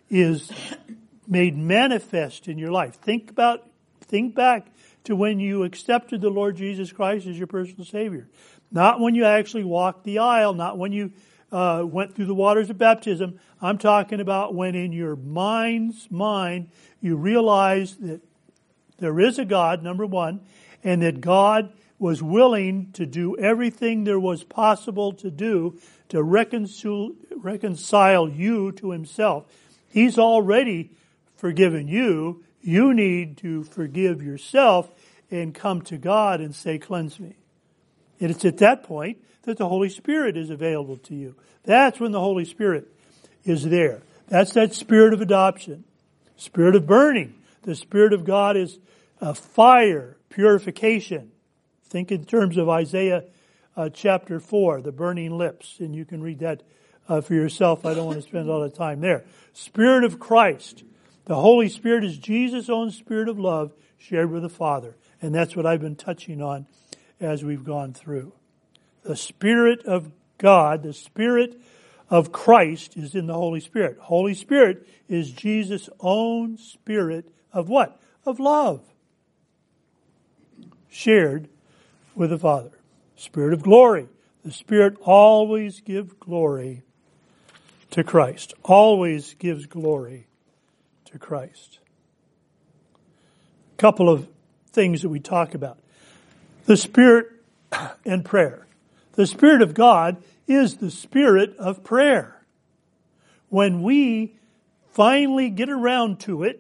is 0.10 0.52
made 1.28 1.58
manifest 1.58 2.48
in 2.48 2.58
your 2.58 2.72
life. 2.72 2.96
Think 2.96 3.30
about, 3.30 3.68
think 4.14 4.36
back 4.36 4.68
to 5.06 5.16
when 5.16 5.40
you 5.40 5.64
accepted 5.64 6.22
the 6.22 6.30
Lord 6.30 6.56
Jesus 6.56 6.92
Christ 6.92 7.26
as 7.26 7.36
your 7.36 7.48
personal 7.48 7.84
Savior. 7.84 8.30
Not 8.72 9.00
when 9.00 9.16
you 9.16 9.26
actually 9.26 9.64
walked 9.64 10.04
the 10.04 10.20
aisle, 10.20 10.54
not 10.54 10.78
when 10.78 10.92
you 10.92 11.14
uh, 11.52 11.84
went 11.84 12.14
through 12.14 12.28
the 12.28 12.36
waters 12.36 12.70
of 12.70 12.78
baptism. 12.78 13.40
I'm 13.60 13.80
talking 13.80 14.20
about 14.20 14.54
when 14.54 14.76
in 14.76 14.92
your 14.92 15.16
mind's 15.16 16.12
mind 16.12 16.70
you 17.02 17.16
realize 17.16 17.96
that 17.98 18.22
there 19.00 19.20
is 19.20 19.40
a 19.40 19.46
God, 19.46 19.82
number 19.82 20.06
one, 20.06 20.42
and 20.84 21.02
that 21.02 21.20
God 21.20 21.74
was 21.98 22.22
willing 22.22 22.92
to 22.92 23.08
do 23.08 23.36
everything 23.38 24.04
there 24.04 24.20
was 24.20 24.44
possible 24.44 25.14
to 25.14 25.32
do 25.32 25.80
to 26.10 26.22
reconcile, 26.22 27.14
reconcile 27.36 28.30
you 28.30 28.74
to 28.74 28.92
himself. 28.92 29.46
He's 29.90 30.20
already 30.20 30.92
forgiven 31.36 31.88
you. 31.88 32.44
You 32.64 32.94
need 32.94 33.38
to 33.40 33.64
forgive 33.64 34.24
yourself 34.24 34.90
and 35.30 35.54
come 35.54 35.82
to 35.84 35.98
God 35.98 36.40
and 36.40 36.56
say, 36.56 36.80
cleanse 36.80 37.20
me. 37.20 37.36
And 38.20 38.32
it's 38.32 38.46
at 38.46 38.58
that 38.58 38.84
point 38.84 39.18
that 39.44 39.58
the 39.58 39.68
Holy 39.68 39.90
Spirit 39.90 40.38
is 40.38 40.50
available 40.50 40.98
to 40.98 41.14
you. 41.14 41.36
That's 41.64 42.00
when 42.00 42.14
the 42.14 42.22
Holy 42.22 42.46
Spirit 42.46 42.88
is 43.44 43.66
there. 43.66 44.02
That's 44.28 44.54
that 44.54 44.74
spirit 44.74 45.14
of 45.14 45.22
adoption, 45.22 45.84
spirit 46.38 46.76
of 46.76 46.88
burning. 46.88 47.36
The 47.64 47.76
Spirit 47.76 48.14
of 48.14 48.26
God 48.26 48.58
is 48.58 48.78
a 49.22 49.34
fire, 49.34 50.18
purification. 50.30 51.32
Think 51.86 52.12
in 52.12 52.26
terms 52.26 52.58
of 52.58 52.68
Isaiah 52.70 53.24
uh, 53.76 53.90
chapter 53.90 54.40
4, 54.40 54.82
the 54.82 54.92
burning 54.92 55.38
lips, 55.38 55.78
and 55.80 55.96
you 55.96 56.06
can 56.06 56.22
read 56.22 56.40
that 56.40 56.64
uh, 57.08 57.22
for 57.22 57.34
yourself. 57.34 57.86
I 57.86 57.94
don't 57.94 58.06
want 58.06 58.22
to 58.22 58.28
spend 58.28 58.50
all 58.50 58.62
the 58.62 58.70
time 58.70 59.02
there. 59.02 59.24
Spirit 59.54 60.04
of 60.04 60.20
Christ. 60.20 60.84
The 61.26 61.36
Holy 61.36 61.70
Spirit 61.70 62.04
is 62.04 62.18
Jesus' 62.18 62.70
own 62.70 62.92
spirit 62.92 63.30
of 63.30 63.40
love 63.40 63.74
shared 63.98 64.30
with 64.30 64.42
the 64.42 64.50
Father. 64.50 64.96
And 65.22 65.34
that's 65.34 65.56
what 65.56 65.66
I've 65.66 65.82
been 65.82 65.96
touching 65.96 66.42
on 66.42 66.68
as 67.20 67.44
we've 67.44 67.64
gone 67.64 67.94
through. 67.94 68.34
The 69.04 69.16
Spirit 69.16 69.86
of 69.86 70.12
God, 70.38 70.84
the 70.84 70.94
Spirit 70.94 71.60
of 72.10 72.32
Christ 72.32 72.98
is 72.98 73.16
in 73.16 73.28
the 73.28 73.34
Holy 73.34 73.62
Spirit. 73.62 73.98
Holy 74.00 74.34
Spirit 74.34 74.88
is 75.08 75.32
Jesus' 75.32 75.90
own 76.00 76.58
spirit 76.58 77.30
of 77.54 77.70
what? 77.70 78.00
Of 78.26 78.40
love. 78.40 78.82
Shared 80.90 81.48
with 82.16 82.30
the 82.30 82.38
Father. 82.38 82.72
Spirit 83.16 83.54
of 83.54 83.64
glory. 83.64 84.10
The 84.44 84.52
Spirit 84.52 84.98
always 85.02 85.80
gives 85.80 86.12
glory 86.20 86.84
to 87.92 88.04
Christ. 88.04 88.54
Always 88.64 89.36
gives 89.36 89.66
glory 89.66 90.28
to 91.14 91.20
Christ. 91.20 91.80
A 93.74 93.78
couple 93.78 94.10
of 94.10 94.28
things 94.72 95.04
that 95.04 95.10
we 95.10 95.20
talk 95.20 95.54
about. 95.54 95.78
The 96.66 96.76
Spirit 96.76 97.28
and 98.06 98.26
prayer. 98.26 98.68
The 99.14 99.28
Spirit 99.28 99.62
of 99.62 99.74
God 99.74 100.22
is 100.48 100.78
the 100.78 100.90
Spirit 100.92 101.56
of 101.58 101.84
prayer. 101.84 102.44
When 103.50 103.84
we 103.84 104.36
finally 104.92 105.50
get 105.50 105.70
around 105.70 106.20
to 106.22 106.44
it, 106.44 106.60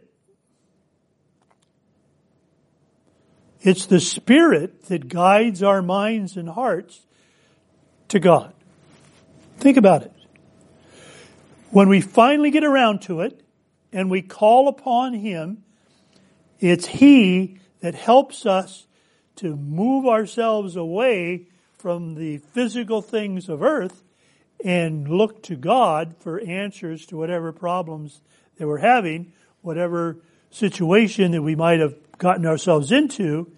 It's 3.65 3.85
the 3.85 4.01
Spirit 4.01 4.87
that 4.87 5.07
guides 5.07 5.63
our 5.63 5.81
minds 5.81 6.35
and 6.35 6.49
hearts 6.49 6.99
to 8.09 8.19
God. 8.19 8.53
Think 9.59 9.77
about 9.77 10.03
it. 10.03 10.11
When 11.71 11.87
we 11.87 12.01
finally 12.01 12.51
get 12.51 12.65
around 12.65 13.03
to 13.03 13.21
it 13.21 13.41
and 13.93 14.09
we 14.09 14.21
call 14.21 14.67
upon 14.67 15.13
Him, 15.13 15.63
it's 16.59 16.87
He 16.87 17.59
that 17.79 17.95
helps 17.95 18.45
us 18.45 18.87
to 19.37 19.55
move 19.55 20.05
ourselves 20.05 20.75
away 20.75 21.47
from 21.77 22.15
the 22.15 22.37
physical 22.37 23.01
things 23.01 23.49
of 23.49 23.61
earth 23.61 24.03
and 24.63 25.07
look 25.07 25.43
to 25.43 25.55
God 25.55 26.15
for 26.19 26.39
answers 26.39 27.05
to 27.07 27.17
whatever 27.17 27.51
problems 27.51 28.21
that 28.57 28.67
we're 28.67 28.77
having, 28.77 29.33
whatever 29.61 30.17
situation 30.49 31.31
that 31.31 31.41
we 31.41 31.55
might 31.55 31.79
have 31.79 31.95
gotten 32.17 32.45
ourselves 32.45 32.91
into. 32.91 33.51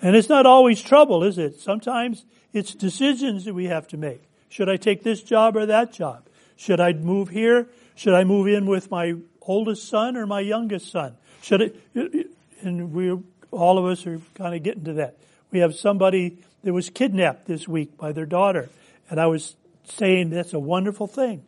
And 0.00 0.14
it's 0.14 0.28
not 0.28 0.46
always 0.46 0.80
trouble, 0.80 1.24
is 1.24 1.38
it? 1.38 1.60
Sometimes 1.60 2.24
it's 2.52 2.74
decisions 2.74 3.44
that 3.44 3.54
we 3.54 3.66
have 3.66 3.88
to 3.88 3.96
make. 3.96 4.22
Should 4.48 4.68
I 4.68 4.76
take 4.76 5.02
this 5.02 5.22
job 5.22 5.56
or 5.56 5.66
that 5.66 5.92
job? 5.92 6.26
Should 6.56 6.80
I 6.80 6.92
move 6.92 7.30
here? 7.30 7.68
Should 8.00 8.14
I 8.14 8.24
move 8.24 8.48
in 8.48 8.64
with 8.64 8.90
my 8.90 9.12
oldest 9.42 9.86
son 9.86 10.16
or 10.16 10.26
my 10.26 10.40
youngest 10.40 10.90
son? 10.90 11.18
Should 11.42 11.60
I, 11.94 12.24
and 12.62 12.94
we, 12.94 13.14
all 13.50 13.76
of 13.76 13.84
us 13.84 14.06
are 14.06 14.22
kind 14.36 14.54
of 14.54 14.62
getting 14.62 14.84
to 14.84 14.94
that. 14.94 15.18
We 15.50 15.58
have 15.58 15.74
somebody 15.74 16.38
that 16.64 16.72
was 16.72 16.88
kidnapped 16.88 17.44
this 17.44 17.68
week 17.68 17.98
by 17.98 18.12
their 18.12 18.24
daughter. 18.24 18.70
And 19.10 19.20
I 19.20 19.26
was 19.26 19.54
saying 19.84 20.30
that's 20.30 20.54
a 20.54 20.58
wonderful 20.58 21.08
thing. 21.08 21.44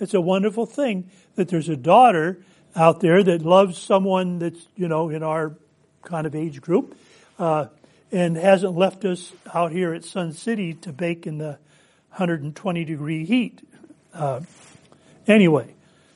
It's 0.00 0.14
a 0.14 0.22
wonderful 0.22 0.64
thing 0.64 1.10
that 1.34 1.48
there's 1.48 1.68
a 1.68 1.76
daughter 1.76 2.38
out 2.74 3.00
there 3.00 3.22
that 3.22 3.42
loves 3.42 3.76
someone 3.76 4.38
that's, 4.38 4.66
you 4.74 4.88
know, 4.88 5.10
in 5.10 5.22
our 5.22 5.54
kind 6.00 6.26
of 6.26 6.34
age 6.34 6.62
group, 6.62 6.96
uh, 7.38 7.66
and 8.10 8.38
hasn't 8.38 8.74
left 8.74 9.04
us 9.04 9.34
out 9.52 9.70
here 9.70 9.92
at 9.92 10.06
Sun 10.06 10.32
City 10.32 10.72
to 10.72 10.94
bake 10.94 11.26
in 11.26 11.36
the 11.36 11.58
120 12.12 12.86
degree 12.86 13.26
heat. 13.26 13.60
Uh, 14.14 14.40
anyway, 15.26 15.74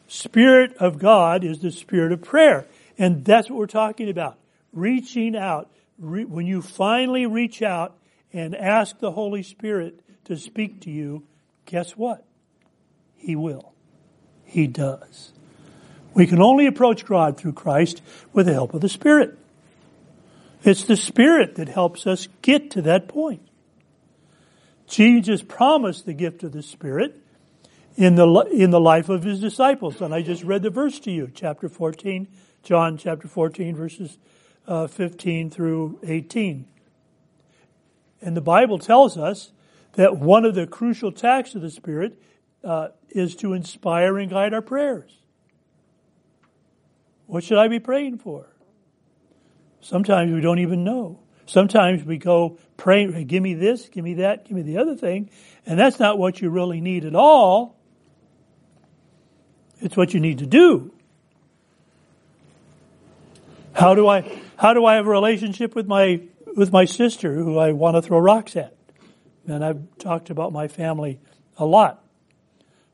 Spirit 0.08 0.76
of 0.78 0.98
God 0.98 1.44
is 1.44 1.60
the 1.60 1.70
Spirit 1.70 2.12
of 2.12 2.22
prayer. 2.22 2.66
And 2.98 3.24
that's 3.24 3.50
what 3.50 3.58
we're 3.58 3.66
talking 3.66 4.08
about. 4.08 4.38
Reaching 4.72 5.36
out. 5.36 5.70
Re- 5.98 6.24
when 6.24 6.46
you 6.46 6.62
finally 6.62 7.26
reach 7.26 7.62
out 7.62 7.96
and 8.32 8.54
ask 8.54 8.98
the 8.98 9.10
Holy 9.10 9.42
Spirit 9.42 10.00
to 10.24 10.36
speak 10.36 10.82
to 10.82 10.90
you, 10.90 11.24
guess 11.64 11.92
what? 11.92 12.24
He 13.16 13.36
will. 13.36 13.72
He 14.44 14.66
does. 14.66 15.32
We 16.14 16.26
can 16.26 16.40
only 16.40 16.66
approach 16.66 17.04
God 17.04 17.36
through 17.36 17.52
Christ 17.52 18.00
with 18.32 18.46
the 18.46 18.52
help 18.52 18.74
of 18.74 18.80
the 18.80 18.88
Spirit. 18.88 19.36
It's 20.62 20.84
the 20.84 20.96
Spirit 20.96 21.56
that 21.56 21.68
helps 21.68 22.06
us 22.06 22.28
get 22.42 22.70
to 22.72 22.82
that 22.82 23.08
point. 23.08 23.42
Jesus 24.86 25.42
promised 25.42 26.06
the 26.06 26.14
gift 26.14 26.42
of 26.42 26.52
the 26.52 26.62
Spirit 26.62 27.20
in 27.96 28.14
the, 28.14 28.26
in 28.52 28.70
the 28.70 28.80
life 28.80 29.08
of 29.08 29.22
his 29.22 29.40
disciples. 29.40 30.00
And 30.00 30.14
I 30.14 30.22
just 30.22 30.44
read 30.44 30.62
the 30.62 30.70
verse 30.70 31.00
to 31.00 31.10
you, 31.10 31.30
chapter 31.34 31.68
14, 31.68 32.28
John 32.62 32.98
chapter 32.98 33.26
14, 33.26 33.74
verses 33.74 34.18
uh, 34.66 34.86
15 34.86 35.50
through 35.50 35.98
18. 36.02 36.66
And 38.20 38.36
the 38.36 38.40
Bible 38.40 38.78
tells 38.78 39.16
us 39.16 39.52
that 39.92 40.16
one 40.16 40.44
of 40.44 40.54
the 40.54 40.66
crucial 40.66 41.12
tasks 41.12 41.54
of 41.54 41.62
the 41.62 41.70
Spirit 41.70 42.20
uh, 42.62 42.88
is 43.10 43.34
to 43.36 43.52
inspire 43.52 44.18
and 44.18 44.30
guide 44.30 44.52
our 44.52 44.62
prayers. 44.62 45.12
What 47.26 47.44
should 47.44 47.58
I 47.58 47.68
be 47.68 47.80
praying 47.80 48.18
for? 48.18 48.46
Sometimes 49.80 50.32
we 50.32 50.40
don't 50.40 50.58
even 50.58 50.84
know. 50.84 51.20
Sometimes 51.46 52.02
we 52.02 52.18
go 52.18 52.58
pray, 52.76 53.24
give 53.24 53.42
me 53.42 53.54
this, 53.54 53.88
give 53.88 54.04
me 54.04 54.14
that, 54.14 54.44
give 54.44 54.56
me 54.56 54.62
the 54.62 54.78
other 54.78 54.96
thing, 54.96 55.30
and 55.64 55.78
that's 55.78 56.00
not 56.00 56.18
what 56.18 56.40
you 56.40 56.50
really 56.50 56.80
need 56.80 57.04
at 57.04 57.14
all. 57.14 57.75
It's 59.80 59.96
what 59.96 60.14
you 60.14 60.20
need 60.20 60.38
to 60.38 60.46
do. 60.46 60.92
How 63.72 63.94
do 63.94 64.08
I 64.08 64.40
how 64.56 64.72
do 64.72 64.86
I 64.86 64.94
have 64.94 65.06
a 65.06 65.10
relationship 65.10 65.74
with 65.74 65.86
my 65.86 66.22
with 66.56 66.72
my 66.72 66.86
sister 66.86 67.34
who 67.34 67.58
I 67.58 67.72
want 67.72 67.96
to 67.96 68.02
throw 68.02 68.18
rocks 68.18 68.56
at? 68.56 68.74
And 69.46 69.64
I've 69.64 69.98
talked 69.98 70.30
about 70.30 70.52
my 70.52 70.66
family 70.66 71.20
a 71.58 71.66
lot. 71.66 72.02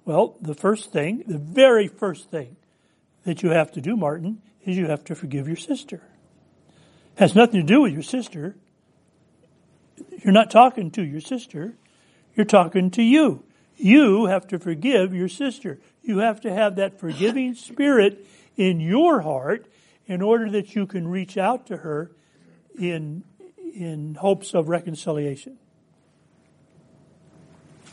Well, 0.05 0.37
the 0.41 0.55
first 0.55 0.93
thing, 0.93 1.23
the 1.27 1.39
very 1.39 1.87
first 1.87 2.31
thing 2.31 2.57
that 3.25 3.43
you 3.43 3.51
have 3.51 3.71
to 3.73 3.81
do, 3.81 3.97
Martin, 3.97 4.43
is 4.65 4.77
you 4.77 4.89
have 4.89 5.05
to 5.05 5.15
forgive 5.15 5.47
your 5.47 5.57
sister. 5.57 6.03
It 7.17 7.21
has 7.21 7.35
nothing 7.35 7.61
to 7.61 7.67
do 7.67 7.83
with 7.83 7.93
your 7.93 8.03
sister. 8.03 8.57
You're 10.25 10.33
not 10.33 10.51
talking 10.51 10.91
to 10.93 11.03
your 11.03 11.21
sister. 11.21 11.75
You're 12.35 12.47
talking 12.47 12.91
to 12.93 13.03
you. 13.03 13.45
You 13.77 14.27
have 14.27 14.47
to 14.49 14.59
forgive 14.59 15.15
your 15.15 15.29
sister. 15.29 15.79
You 16.03 16.19
have 16.19 16.41
to 16.43 16.53
have 16.53 16.77
that 16.77 17.01
forgiving 17.01 17.55
spirit 17.55 18.27
in 18.57 18.81
your 18.81 19.21
heart 19.21 19.67
in 20.07 20.23
order 20.23 20.51
that 20.51 20.75
you 20.75 20.87
can 20.87 21.09
reach 21.09 21.39
out 21.39 21.67
to 21.67 21.79
her 21.79 22.11
in, 22.79 23.25
in 23.75 24.15
hopes 24.15 24.55
of 24.55 24.69
reconciliation. 24.69 25.59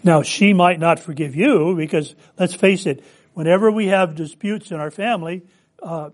Now, 0.03 0.21
she 0.21 0.53
might 0.53 0.79
not 0.79 0.99
forgive 0.99 1.35
you 1.35 1.75
because, 1.75 2.15
let's 2.37 2.53
face 2.53 2.85
it, 2.85 3.03
whenever 3.33 3.71
we 3.71 3.87
have 3.87 4.15
disputes 4.15 4.71
in 4.71 4.79
our 4.79 4.91
family, 4.91 5.43
uh, 5.83 6.11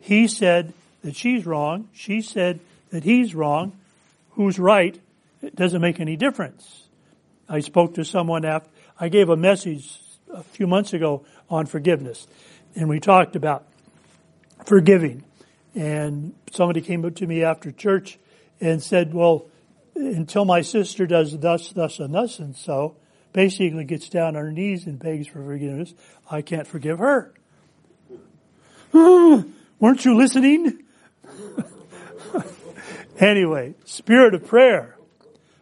he 0.00 0.28
said 0.28 0.72
that 1.02 1.16
she's 1.16 1.44
wrong, 1.44 1.88
she 1.92 2.22
said 2.22 2.60
that 2.90 3.02
he's 3.02 3.34
wrong, 3.34 3.72
who's 4.30 4.58
right, 4.58 4.98
it 5.42 5.56
doesn't 5.56 5.80
make 5.80 5.98
any 6.00 6.16
difference. 6.16 6.85
I 7.48 7.60
spoke 7.60 7.94
to 7.94 8.04
someone 8.04 8.44
after, 8.44 8.68
I 8.98 9.08
gave 9.08 9.28
a 9.28 9.36
message 9.36 9.98
a 10.32 10.42
few 10.42 10.66
months 10.66 10.92
ago 10.92 11.24
on 11.48 11.66
forgiveness, 11.66 12.26
and 12.74 12.88
we 12.88 13.00
talked 13.00 13.36
about 13.36 13.66
forgiving. 14.64 15.24
And 15.74 16.34
somebody 16.50 16.80
came 16.80 17.04
up 17.04 17.16
to 17.16 17.26
me 17.26 17.44
after 17.44 17.70
church 17.70 18.18
and 18.60 18.82
said, 18.82 19.12
well, 19.12 19.46
until 19.94 20.44
my 20.44 20.62
sister 20.62 21.06
does 21.06 21.38
thus, 21.38 21.70
thus, 21.70 21.98
and 21.98 22.14
thus, 22.14 22.38
and 22.38 22.56
so, 22.56 22.96
basically 23.32 23.84
gets 23.84 24.08
down 24.08 24.28
on 24.28 24.42
her 24.42 24.52
knees 24.52 24.86
and 24.86 24.98
begs 24.98 25.26
for 25.26 25.44
forgiveness, 25.44 25.94
I 26.30 26.42
can't 26.42 26.66
forgive 26.66 26.98
her. 26.98 27.34
weren't 28.92 30.04
you 30.04 30.16
listening? 30.16 30.82
anyway, 33.18 33.74
spirit 33.84 34.34
of 34.34 34.46
prayer. 34.46 34.95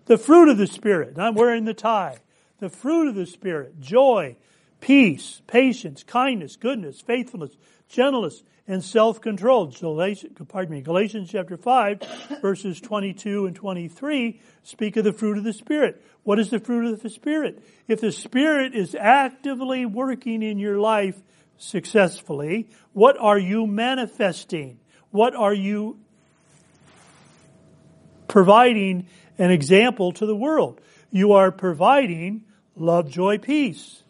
The 0.06 0.18
fruit 0.18 0.48
of 0.48 0.58
the 0.58 0.66
Spirit. 0.66 1.18
I'm 1.18 1.34
wearing 1.34 1.64
the 1.64 1.74
tie. 1.74 2.18
The 2.58 2.68
fruit 2.68 3.08
of 3.08 3.14
the 3.14 3.26
Spirit. 3.26 3.80
Joy, 3.80 4.36
peace, 4.80 5.42
patience, 5.46 6.02
kindness, 6.02 6.56
goodness, 6.56 7.00
faithfulness, 7.00 7.56
gentleness, 7.88 8.42
and 8.66 8.82
self-control. 8.82 9.66
Galatians, 9.66 10.36
pardon 10.48 10.74
me, 10.74 10.80
Galatians 10.80 11.30
chapter 11.30 11.56
5 11.56 12.40
verses 12.40 12.80
22 12.80 13.46
and 13.46 13.56
23 13.56 14.40
speak 14.62 14.96
of 14.96 15.04
the 15.04 15.12
fruit 15.12 15.38
of 15.38 15.44
the 15.44 15.52
Spirit. 15.52 16.02
What 16.22 16.38
is 16.38 16.50
the 16.50 16.58
fruit 16.58 16.92
of 16.92 17.02
the 17.02 17.10
Spirit? 17.10 17.62
If 17.88 18.00
the 18.00 18.12
Spirit 18.12 18.74
is 18.74 18.94
actively 18.94 19.84
working 19.84 20.42
in 20.42 20.58
your 20.58 20.78
life 20.78 21.20
successfully, 21.58 22.68
what 22.92 23.16
are 23.18 23.38
you 23.38 23.66
manifesting? 23.66 24.78
What 25.10 25.34
are 25.34 25.54
you 25.54 25.98
providing 28.28 29.06
an 29.38 29.50
example 29.50 30.12
to 30.12 30.26
the 30.26 30.36
world? 30.36 30.80
You 31.10 31.32
are 31.32 31.50
providing 31.50 32.44
love, 32.76 33.10
joy, 33.10 33.38
peace, 33.38 34.02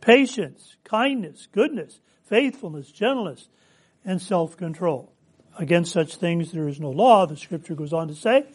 patience, 0.00 0.76
kindness, 0.84 1.48
goodness, 1.52 2.00
faithfulness, 2.28 2.90
gentleness, 2.90 3.48
and 4.04 4.20
self-control. 4.20 5.12
Against 5.58 5.92
such 5.92 6.16
things 6.16 6.52
there 6.52 6.68
is 6.68 6.80
no 6.80 6.90
law, 6.90 7.26
the 7.26 7.36
scripture 7.36 7.74
goes 7.74 7.92
on 7.92 8.08
to 8.08 8.14
say. 8.14 8.46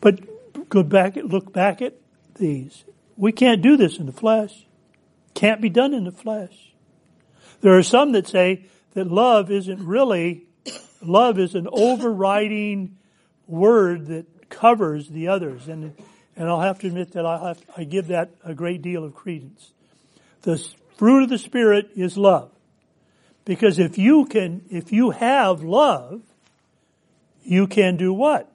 But 0.00 0.68
go 0.68 0.82
back, 0.82 1.16
look 1.16 1.52
back 1.52 1.80
at 1.82 1.94
these. 2.34 2.84
We 3.16 3.32
can't 3.32 3.62
do 3.62 3.76
this 3.76 3.98
in 3.98 4.06
the 4.06 4.12
flesh. 4.12 4.66
Can't 5.34 5.60
be 5.60 5.70
done 5.70 5.94
in 5.94 6.04
the 6.04 6.12
flesh. 6.12 6.74
There 7.60 7.78
are 7.78 7.82
some 7.82 8.12
that 8.12 8.26
say 8.26 8.66
that 8.94 9.06
love 9.06 9.50
isn't 9.50 9.86
really, 9.86 10.46
love 11.00 11.38
is 11.38 11.54
an 11.54 11.68
overriding 11.70 12.96
word 13.46 14.06
that 14.06 14.41
covers 14.52 15.08
the 15.08 15.26
others. 15.26 15.66
And, 15.66 15.94
and 16.36 16.48
I'll 16.48 16.60
have 16.60 16.78
to 16.80 16.86
admit 16.86 17.12
that 17.12 17.26
I, 17.26 17.48
have, 17.48 17.62
I 17.76 17.84
give 17.84 18.08
that 18.08 18.30
a 18.44 18.54
great 18.54 18.82
deal 18.82 19.02
of 19.02 19.14
credence. 19.14 19.72
The 20.42 20.64
fruit 20.96 21.24
of 21.24 21.28
the 21.30 21.38
Spirit 21.38 21.90
is 21.96 22.16
love. 22.16 22.52
Because 23.44 23.80
if 23.80 23.98
you 23.98 24.26
can, 24.26 24.64
if 24.70 24.92
you 24.92 25.10
have 25.10 25.64
love, 25.64 26.22
you 27.42 27.66
can 27.66 27.96
do 27.96 28.12
what? 28.12 28.48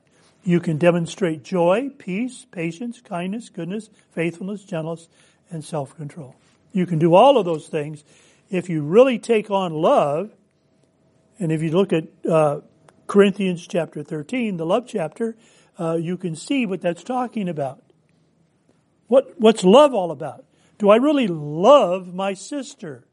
You 0.44 0.62
can 0.62 0.78
demonstrate 0.78 1.44
joy, 1.44 1.90
peace, 1.98 2.46
patience, 2.52 3.02
kindness, 3.02 3.50
goodness, 3.50 3.90
faithfulness, 4.14 4.64
gentleness, 4.64 5.10
and 5.50 5.64
self-control. 5.64 6.36
You 6.72 6.86
can 6.86 7.00
do 7.00 7.16
all 7.16 7.38
of 7.38 7.46
those 7.46 7.68
things 7.68 8.04
if 8.50 8.70
you 8.70 8.82
really 8.82 9.20
take 9.20 9.52
on 9.52 9.74
love. 9.74 10.32
And 11.40 11.52
if 11.52 11.62
you 11.62 11.72
look 11.72 11.92
at 11.92 12.06
uh, 12.30 12.62
Corinthians 13.08 13.68
chapter 13.68 14.04
13, 14.04 14.56
the 14.58 14.66
love 14.66 14.86
chapter, 14.88 15.36
uh, 15.80 15.96
you 15.96 16.18
can 16.18 16.36
see 16.36 16.66
what 16.66 16.82
that's 16.82 17.04
talking 17.04 17.50
about. 17.50 17.84
What, 19.08 19.40
what's 19.40 19.64
love 19.64 19.94
all 19.94 20.12
about? 20.12 20.46
Do 20.78 20.90
I 20.90 20.98
really 20.98 21.28
love 21.28 22.14
my 22.14 22.34
sister? 22.34 23.06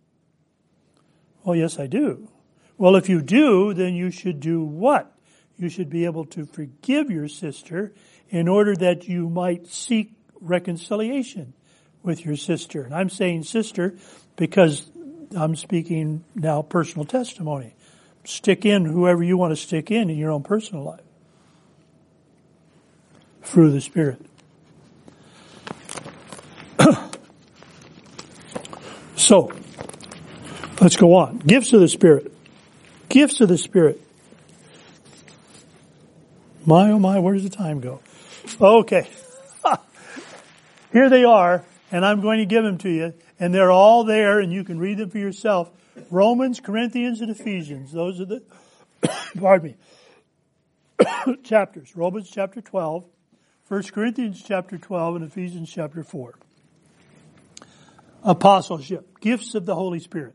Well, 1.44 1.56
yes, 1.56 1.78
I 1.78 1.86
do. 1.86 2.28
Well, 2.76 2.96
if 2.96 3.08
you 3.08 3.22
do, 3.22 3.74
then 3.74 3.94
you 3.94 4.10
should 4.10 4.40
do 4.40 4.62
what? 4.64 5.12
You 5.56 5.68
should 5.68 5.88
be 5.88 6.04
able 6.04 6.24
to 6.26 6.44
forgive 6.44 7.10
your 7.10 7.28
sister 7.28 7.92
in 8.28 8.48
order 8.48 8.74
that 8.76 9.08
you 9.08 9.28
might 9.28 9.66
seek 9.68 10.12
reconciliation 10.40 11.54
with 12.02 12.24
your 12.24 12.36
sister. 12.36 12.82
And 12.82 12.94
I'm 12.94 13.08
saying 13.08 13.44
sister 13.44 13.94
because 14.36 14.90
I'm 15.36 15.54
speaking 15.54 16.24
now 16.34 16.62
personal 16.62 17.04
testimony. 17.04 17.74
Stick 18.24 18.64
in 18.64 18.84
whoever 18.84 19.22
you 19.22 19.36
want 19.36 19.52
to 19.52 19.56
stick 19.56 19.90
in 19.90 20.10
in 20.10 20.16
your 20.16 20.32
own 20.32 20.42
personal 20.42 20.82
life. 20.82 21.00
Through 23.44 23.72
the 23.72 23.80
Spirit. 23.80 24.20
so, 29.16 29.50
Let's 30.84 30.96
go 30.96 31.14
on. 31.14 31.38
Gifts 31.38 31.72
of 31.72 31.80
the 31.80 31.88
Spirit. 31.88 32.30
Gifts 33.08 33.40
of 33.40 33.48
the 33.48 33.56
Spirit. 33.56 34.00
My, 36.66 36.90
oh 36.90 36.98
my, 36.98 37.20
where 37.20 37.32
does 37.32 37.44
the 37.44 37.48
time 37.48 37.80
go? 37.80 38.00
Okay. 38.60 39.08
Here 40.92 41.08
they 41.08 41.24
are, 41.24 41.64
and 41.90 42.04
I'm 42.04 42.20
going 42.20 42.38
to 42.40 42.44
give 42.44 42.64
them 42.64 42.76
to 42.78 42.90
you, 42.90 43.14
and 43.40 43.54
they're 43.54 43.70
all 43.70 44.04
there, 44.04 44.40
and 44.40 44.52
you 44.52 44.62
can 44.62 44.78
read 44.78 44.98
them 44.98 45.08
for 45.08 45.16
yourself. 45.16 45.70
Romans, 46.10 46.60
Corinthians, 46.60 47.22
and 47.22 47.30
Ephesians. 47.30 47.90
Those 47.90 48.20
are 48.20 48.26
the, 48.26 48.42
pardon 49.38 49.76
me, 50.98 51.36
chapters. 51.44 51.96
Romans 51.96 52.28
chapter 52.30 52.60
12, 52.60 53.04
1 53.68 53.82
Corinthians 53.84 54.42
chapter 54.46 54.76
12, 54.76 55.16
and 55.16 55.24
Ephesians 55.24 55.72
chapter 55.72 56.02
4. 56.02 56.34
Apostleship, 58.22 59.20
gifts 59.20 59.54
of 59.54 59.64
the 59.64 59.74
Holy 59.74 60.00
Spirit 60.00 60.34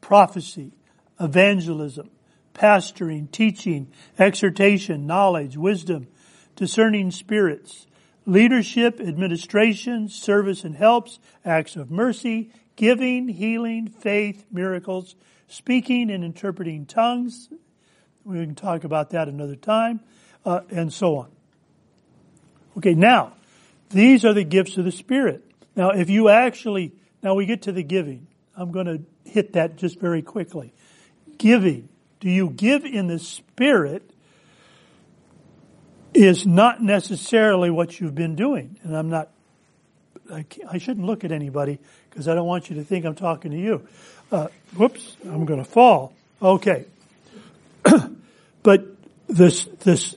prophecy, 0.00 0.72
evangelism, 1.18 2.08
pastoring, 2.54 3.30
teaching, 3.30 3.90
exhortation, 4.20 5.04
knowledge, 5.04 5.56
wisdom, 5.56 6.06
discerning 6.54 7.10
spirits, 7.10 7.88
leadership, 8.24 9.00
administration, 9.00 10.08
service 10.08 10.62
and 10.62 10.76
helps, 10.76 11.18
acts 11.44 11.74
of 11.74 11.90
mercy, 11.90 12.52
giving, 12.76 13.26
healing, 13.26 13.88
faith, 13.88 14.44
miracles, 14.52 15.16
speaking 15.48 16.08
and 16.08 16.22
interpreting 16.22 16.86
tongues. 16.86 17.48
We 18.24 18.38
can 18.38 18.54
talk 18.54 18.84
about 18.84 19.10
that 19.10 19.26
another 19.28 19.56
time, 19.56 20.00
uh, 20.44 20.60
and 20.70 20.92
so 20.92 21.16
on. 21.16 21.39
Okay, 22.80 22.94
now, 22.94 23.34
these 23.90 24.24
are 24.24 24.32
the 24.32 24.42
gifts 24.42 24.78
of 24.78 24.86
the 24.86 24.90
Spirit. 24.90 25.44
Now, 25.76 25.90
if 25.90 26.08
you 26.08 26.30
actually, 26.30 26.92
now 27.22 27.34
we 27.34 27.44
get 27.44 27.62
to 27.62 27.72
the 27.72 27.82
giving. 27.82 28.26
I'm 28.56 28.72
going 28.72 28.86
to 28.86 29.30
hit 29.30 29.52
that 29.52 29.76
just 29.76 30.00
very 30.00 30.22
quickly. 30.22 30.72
Giving. 31.36 31.90
Do 32.20 32.30
you 32.30 32.48
give 32.48 32.86
in 32.86 33.06
the 33.06 33.18
Spirit 33.18 34.10
is 36.14 36.46
not 36.46 36.82
necessarily 36.82 37.68
what 37.68 38.00
you've 38.00 38.14
been 38.14 38.34
doing. 38.34 38.78
And 38.82 38.96
I'm 38.96 39.10
not, 39.10 39.28
I, 40.32 40.46
I 40.66 40.78
shouldn't 40.78 41.04
look 41.04 41.22
at 41.22 41.32
anybody 41.32 41.80
because 42.08 42.28
I 42.28 42.34
don't 42.34 42.46
want 42.46 42.70
you 42.70 42.76
to 42.76 42.84
think 42.84 43.04
I'm 43.04 43.14
talking 43.14 43.50
to 43.50 43.58
you. 43.58 43.86
Uh, 44.32 44.48
whoops, 44.74 45.18
I'm 45.22 45.44
going 45.44 45.62
to 45.62 45.70
fall. 45.70 46.14
Okay. 46.40 46.86
but 48.62 48.86
this, 49.28 49.66
this, 49.80 50.16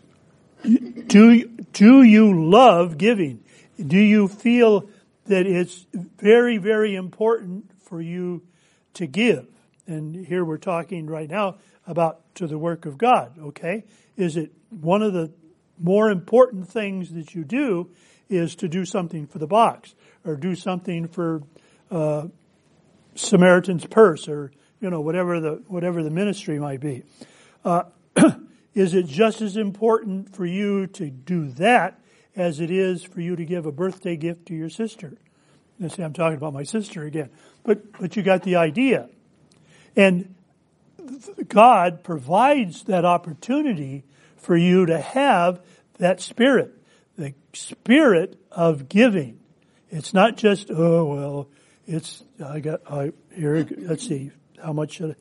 do, 0.64 1.50
do 1.74 2.04
you 2.04 2.50
love 2.50 2.98
giving? 2.98 3.44
Do 3.78 3.98
you 3.98 4.28
feel 4.28 4.90
that 5.26 5.46
it's 5.46 5.86
very, 5.94 6.58
very 6.58 6.96
important 6.96 7.72
for 7.84 8.02
you 8.02 8.44
to 8.96 9.08
give? 9.08 9.48
And 9.88 10.26
here 10.26 10.46
we're 10.46 10.58
talking 10.58 11.08
right 11.08 11.30
now 11.30 11.58
about 11.86 12.22
to 12.36 12.48
the 12.48 12.58
work 12.58 12.86
of 12.86 12.98
God, 12.98 13.38
okay? 13.38 13.84
Is 14.16 14.38
it 14.38 14.52
one 14.70 15.02
of 15.02 15.14
the 15.14 15.32
more 15.80 16.10
important 16.10 16.70
things 16.70 17.12
that 17.14 17.36
you 17.36 17.44
do 17.44 17.90
is 18.30 18.56
to 18.56 18.68
do 18.68 18.86
something 18.86 19.28
for 19.28 19.40
the 19.40 19.48
box 19.48 19.94
or 20.24 20.36
do 20.36 20.56
something 20.56 21.08
for 21.08 21.42
uh, 21.92 22.28
Samaritan's 23.16 23.86
Purse 23.86 24.28
or 24.28 24.52
you 24.80 24.90
know 24.90 25.02
whatever 25.02 25.40
the 25.40 25.64
whatever 25.68 26.04
the 26.04 26.10
ministry 26.10 26.60
might 26.60 26.80
be. 26.80 27.04
Uh, 27.64 27.84
is 28.74 28.94
it 28.94 29.06
just 29.06 29.42
as 29.42 29.58
important 29.58 30.36
for 30.36 30.46
you 30.46 30.88
to 30.88 31.10
do 31.10 31.50
that 31.52 32.00
as 32.36 32.60
it 32.60 32.72
is 32.72 33.04
for 33.04 33.22
you 33.22 33.36
to 33.36 33.46
give 33.46 33.66
a 33.66 33.72
birthday 33.72 34.16
gift 34.16 34.48
to 34.48 34.56
your 34.56 34.70
sister? 34.70 35.14
You 35.80 35.90
see, 35.90 36.04
I'm 36.04 36.14
talking 36.14 36.38
about 36.38 36.54
my 36.54 36.64
sister 36.64 37.04
again, 37.04 37.30
but 37.64 37.92
but 38.00 38.16
you 38.16 38.24
got 38.24 38.44
the 38.44 38.56
idea, 38.56 39.10
and 39.96 40.36
God 41.48 42.04
provides 42.04 42.84
that 42.84 43.06
opportunity 43.06 44.04
for 44.38 44.56
you 44.56 44.86
to 44.86 45.00
have 45.00 45.62
that 45.98 46.22
spirit, 46.22 46.74
the 47.18 47.34
spirit 47.54 48.40
of 48.52 48.90
giving. 48.90 49.40
It's 49.90 50.14
not 50.14 50.38
just, 50.38 50.72
oh, 50.72 51.06
well, 51.06 51.50
it's, 51.86 52.24
I 52.44 52.60
got, 52.60 52.82
I, 52.90 53.12
here, 53.34 53.66
let's 53.80 54.08
see, 54.08 54.32
how 54.62 54.74
much 54.74 55.02
I, 55.02 55.16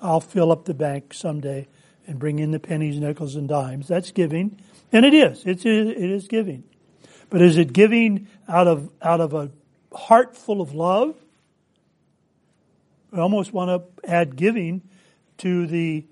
I'll 0.00 0.20
fill 0.20 0.52
up 0.52 0.64
the 0.64 0.74
bank 0.74 1.12
someday 1.12 1.66
and 2.06 2.18
bring 2.18 2.38
in 2.38 2.50
the 2.50 2.60
pennies, 2.60 2.98
nickels, 2.98 3.34
and 3.34 3.48
dimes. 3.48 3.88
That's 3.88 4.10
giving. 4.10 4.58
And 4.92 5.04
it 5.04 5.14
is. 5.14 5.42
It's, 5.44 5.64
it 5.64 5.96
is 5.96 6.28
giving. 6.28 6.64
But 7.30 7.42
is 7.42 7.56
it 7.56 7.72
giving 7.72 8.28
out 8.48 8.68
of, 8.68 8.90
out 9.02 9.20
of 9.20 9.34
a 9.34 9.50
heart 9.92 10.36
full 10.36 10.60
of 10.60 10.74
love? 10.74 11.16
I 13.12 13.18
almost 13.18 13.52
want 13.52 13.70
to 13.70 14.08
add 14.08 14.36
giving 14.36 14.82
to 15.38 15.66
the, 15.66 16.06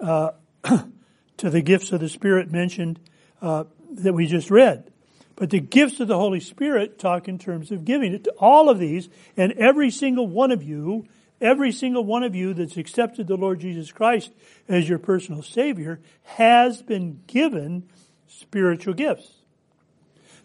uh, 0.00 0.30
to 1.38 1.50
the 1.50 1.60
gifts 1.60 1.92
of 1.92 2.00
the 2.00 2.08
Spirit 2.08 2.50
mentioned 2.50 3.00
uh, 3.42 3.64
that 3.90 4.12
we 4.12 4.26
just 4.26 4.50
read. 4.50 4.90
But 5.36 5.50
the 5.50 5.60
gifts 5.60 6.00
of 6.00 6.08
the 6.08 6.16
Holy 6.16 6.40
Spirit 6.40 6.98
talk 6.98 7.28
in 7.28 7.38
terms 7.38 7.70
of 7.70 7.84
giving. 7.84 8.14
It 8.14 8.24
to 8.24 8.30
all 8.38 8.70
of 8.70 8.78
these, 8.78 9.08
and 9.36 9.52
every 9.52 9.90
single 9.90 10.28
one 10.28 10.52
of 10.52 10.62
you, 10.62 11.06
every 11.44 11.70
single 11.70 12.04
one 12.04 12.22
of 12.22 12.34
you 12.34 12.54
that's 12.54 12.76
accepted 12.76 13.26
the 13.26 13.36
Lord 13.36 13.60
Jesus 13.60 13.92
Christ 13.92 14.32
as 14.68 14.88
your 14.88 14.98
personal 14.98 15.42
Savior 15.42 16.00
has 16.22 16.82
been 16.82 17.20
given 17.26 17.88
spiritual 18.26 18.94
gifts. 18.94 19.30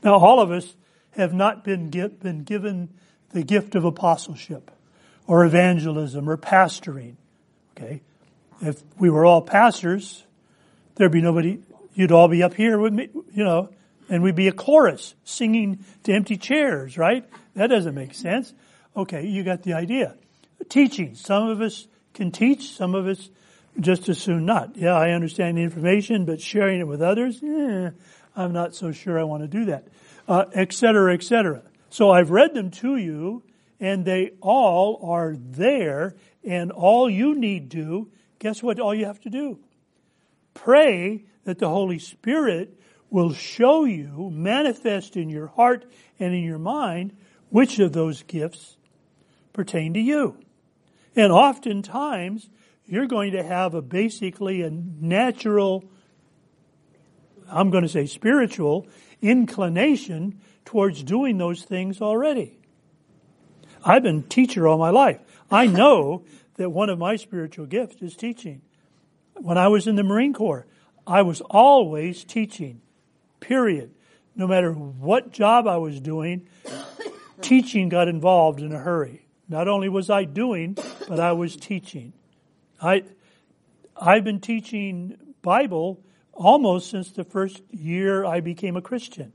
Now, 0.03 0.15
all 0.15 0.39
of 0.39 0.51
us 0.51 0.75
have 1.11 1.33
not 1.33 1.63
been, 1.63 1.89
get, 1.89 2.19
been 2.19 2.43
given 2.43 2.89
the 3.31 3.43
gift 3.43 3.75
of 3.75 3.85
apostleship 3.85 4.71
or 5.25 5.45
evangelism 5.45 6.29
or 6.29 6.37
pastoring. 6.37 7.15
Okay? 7.75 8.01
If 8.61 8.81
we 8.97 9.09
were 9.09 9.25
all 9.25 9.41
pastors, 9.41 10.25
there'd 10.95 11.11
be 11.11 11.21
nobody, 11.21 11.59
you'd 11.93 12.11
all 12.11 12.27
be 12.27 12.43
up 12.43 12.53
here 12.53 12.77
with 12.77 12.93
me, 12.93 13.09
you 13.33 13.43
know, 13.43 13.69
and 14.09 14.21
we'd 14.23 14.35
be 14.35 14.47
a 14.47 14.51
chorus 14.51 15.15
singing 15.23 15.85
to 16.03 16.13
empty 16.13 16.35
chairs, 16.35 16.97
right? 16.97 17.25
That 17.55 17.67
doesn't 17.67 17.95
make 17.95 18.13
sense. 18.13 18.53
Okay, 18.95 19.27
you 19.27 19.43
got 19.43 19.63
the 19.63 19.73
idea. 19.73 20.15
Teaching. 20.67 21.15
Some 21.15 21.47
of 21.47 21.61
us 21.61 21.87
can 22.13 22.31
teach, 22.31 22.73
some 22.73 22.93
of 22.95 23.07
us 23.07 23.29
just 23.79 24.09
as 24.09 24.19
soon 24.19 24.45
not. 24.45 24.75
Yeah, 24.75 24.93
I 24.93 25.11
understand 25.11 25.57
the 25.57 25.61
information, 25.63 26.25
but 26.25 26.41
sharing 26.41 26.79
it 26.79 26.87
with 26.87 27.01
others, 27.01 27.41
eh, 27.41 27.91
I'm 28.35 28.53
not 28.53 28.75
so 28.75 28.91
sure 28.91 29.19
I 29.19 29.23
want 29.23 29.43
to 29.43 29.47
do 29.47 29.65
that. 29.65 29.87
Uh, 30.27 30.45
et 30.53 30.73
cetera, 30.73 31.13
et 31.13 31.23
cetera. 31.23 31.63
So 31.89 32.11
I've 32.11 32.29
read 32.29 32.53
them 32.53 32.71
to 32.71 32.97
you, 32.97 33.43
and 33.79 34.05
they 34.05 34.31
all 34.41 34.99
are 35.03 35.35
there, 35.37 36.15
and 36.43 36.71
all 36.71 37.09
you 37.09 37.35
need 37.35 37.71
to, 37.71 38.11
guess 38.37 38.61
what 38.61 38.79
all 38.79 38.93
you 38.93 39.05
have 39.05 39.21
to 39.21 39.29
do? 39.29 39.59
Pray 40.53 41.23
that 41.45 41.57
the 41.57 41.69
Holy 41.69 41.99
Spirit 41.99 42.79
will 43.09 43.33
show 43.33 43.85
you, 43.85 44.29
manifest 44.31 45.17
in 45.17 45.29
your 45.29 45.47
heart 45.47 45.85
and 46.19 46.35
in 46.35 46.43
your 46.43 46.59
mind, 46.59 47.15
which 47.49 47.79
of 47.79 47.93
those 47.93 48.21
gifts 48.23 48.77
pertain 49.53 49.93
to 49.95 49.99
you. 49.99 50.37
And 51.19 51.33
oftentimes, 51.33 52.49
you're 52.85 53.05
going 53.05 53.33
to 53.33 53.43
have 53.43 53.73
a 53.73 53.81
basically 53.81 54.61
a 54.61 54.69
natural, 54.71 55.83
I'm 57.51 57.71
going 57.71 57.83
to 57.83 57.89
say 57.89 58.05
spiritual, 58.05 58.87
inclination 59.21 60.39
towards 60.63 61.03
doing 61.03 61.37
those 61.37 61.63
things 61.63 61.99
already. 61.99 62.57
I've 63.83 64.01
been 64.01 64.23
teacher 64.23 64.65
all 64.65 64.77
my 64.77 64.91
life. 64.91 65.19
I 65.51 65.67
know 65.81 66.23
that 66.55 66.69
one 66.69 66.89
of 66.89 66.97
my 66.97 67.17
spiritual 67.17 67.65
gifts 67.65 68.01
is 68.01 68.15
teaching. 68.15 68.61
When 69.33 69.57
I 69.57 69.67
was 69.67 69.87
in 69.87 69.97
the 69.97 70.03
Marine 70.03 70.31
Corps, 70.31 70.67
I 71.05 71.23
was 71.23 71.41
always 71.41 72.23
teaching, 72.23 72.79
period. 73.41 73.91
No 74.37 74.47
matter 74.47 74.71
what 74.71 75.33
job 75.33 75.67
I 75.67 75.79
was 75.79 75.99
doing, 75.99 76.47
teaching 77.41 77.89
got 77.89 78.07
involved 78.07 78.61
in 78.61 78.71
a 78.71 78.79
hurry. 78.79 79.25
Not 79.49 79.67
only 79.67 79.89
was 79.89 80.11
I 80.11 80.25
doing, 80.25 80.77
but 81.09 81.19
I 81.19 81.31
was 81.31 81.55
teaching. 81.55 82.13
I, 82.79 83.03
I've 83.99 84.23
been 84.23 84.39
teaching 84.39 85.17
Bible 85.41 85.99
almost 86.33 86.91
since 86.91 87.09
the 87.09 87.23
first 87.23 87.63
year 87.71 88.23
I 88.23 88.41
became 88.41 88.77
a 88.77 88.81
Christian. 88.81 89.33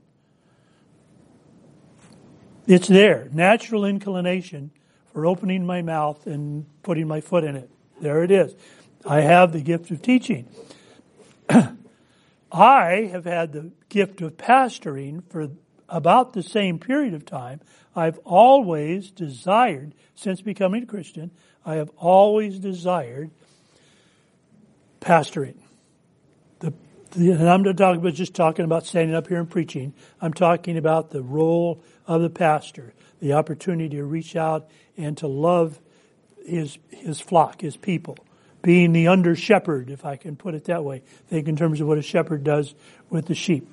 It's 2.65 2.87
there. 2.87 3.27
Natural 3.33 3.83
inclination 3.83 4.71
for 5.11 5.25
opening 5.25 5.65
my 5.65 5.81
mouth 5.81 6.25
and 6.25 6.65
putting 6.81 7.09
my 7.09 7.19
foot 7.19 7.43
in 7.43 7.57
it. 7.57 7.69
There 7.99 8.23
it 8.23 8.31
is. 8.31 8.55
I 9.05 9.19
have 9.19 9.51
the 9.51 9.59
gift 9.59 9.91
of 9.91 10.01
teaching. 10.01 10.47
I 12.53 13.09
have 13.11 13.25
had 13.25 13.51
the 13.51 13.73
gift 13.89 14.21
of 14.21 14.37
pastoring 14.37 15.29
for 15.29 15.49
about 15.89 16.31
the 16.31 16.41
same 16.41 16.79
period 16.79 17.13
of 17.13 17.25
time. 17.25 17.59
I've 17.93 18.17
always 18.19 19.11
desired, 19.11 19.93
since 20.15 20.41
becoming 20.41 20.83
a 20.83 20.85
Christian, 20.85 21.31
I 21.65 21.75
have 21.75 21.89
always 21.97 22.59
desired 22.59 23.31
pastoring. 25.01 25.55
The, 26.59 26.73
the, 27.11 27.31
and 27.31 27.49
I'm 27.49 27.63
not 27.63 27.77
talking 27.77 28.01
about 28.01 28.13
just 28.13 28.35
talking 28.35 28.65
about 28.65 28.85
standing 28.85 29.15
up 29.15 29.27
here 29.27 29.39
and 29.39 29.49
preaching. 29.49 29.93
I'm 30.21 30.33
talking 30.33 30.77
about 30.77 31.09
the 31.09 31.21
role 31.21 31.83
of 32.05 32.21
the 32.21 32.29
pastor, 32.29 32.93
the 33.19 33.33
opportunity 33.33 33.95
to 33.97 34.03
reach 34.03 34.35
out 34.35 34.69
and 34.97 35.17
to 35.17 35.27
love 35.27 35.79
his 36.45 36.77
his 36.91 37.19
flock, 37.19 37.61
his 37.61 37.75
people 37.75 38.17
being 38.65 38.93
the 38.93 39.07
under 39.07 39.35
shepherd, 39.35 39.91
if 39.91 40.05
I 40.05 40.15
can 40.15 40.35
put 40.35 40.55
it 40.55 40.65
that 40.65 40.83
way. 40.83 41.03
Think 41.27 41.47
in 41.47 41.55
terms 41.55 41.81
of 41.81 41.87
what 41.87 41.99
a 41.99 42.01
shepherd 42.01 42.43
does 42.43 42.73
with 43.11 43.27
the 43.27 43.35
sheep. 43.35 43.67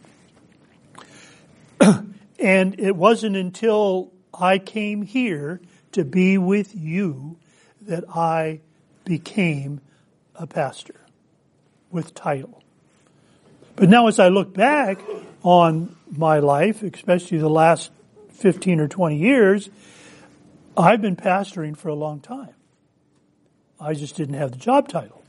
and 1.80 2.78
it 2.78 2.94
wasn't 2.94 3.34
until 3.34 4.12
I 4.34 4.58
came 4.58 5.00
here 5.00 5.62
to 5.92 6.04
be 6.04 6.36
with 6.36 6.74
you 6.74 7.38
that 7.86 8.04
I 8.08 8.60
became 9.04 9.80
a 10.34 10.46
pastor 10.46 11.00
with 11.90 12.14
title. 12.14 12.62
But 13.76 13.88
now 13.88 14.06
as 14.06 14.18
I 14.18 14.28
look 14.28 14.54
back 14.54 15.00
on 15.42 15.96
my 16.10 16.38
life, 16.38 16.82
especially 16.82 17.38
the 17.38 17.48
last 17.48 17.90
15 18.30 18.80
or 18.80 18.88
20 18.88 19.16
years, 19.16 19.70
I've 20.76 21.00
been 21.02 21.16
pastoring 21.16 21.76
for 21.76 21.88
a 21.88 21.94
long 21.94 22.20
time. 22.20 22.54
I 23.80 23.94
just 23.94 24.16
didn't 24.16 24.34
have 24.34 24.52
the 24.52 24.58
job 24.58 24.88
title. 24.88 25.22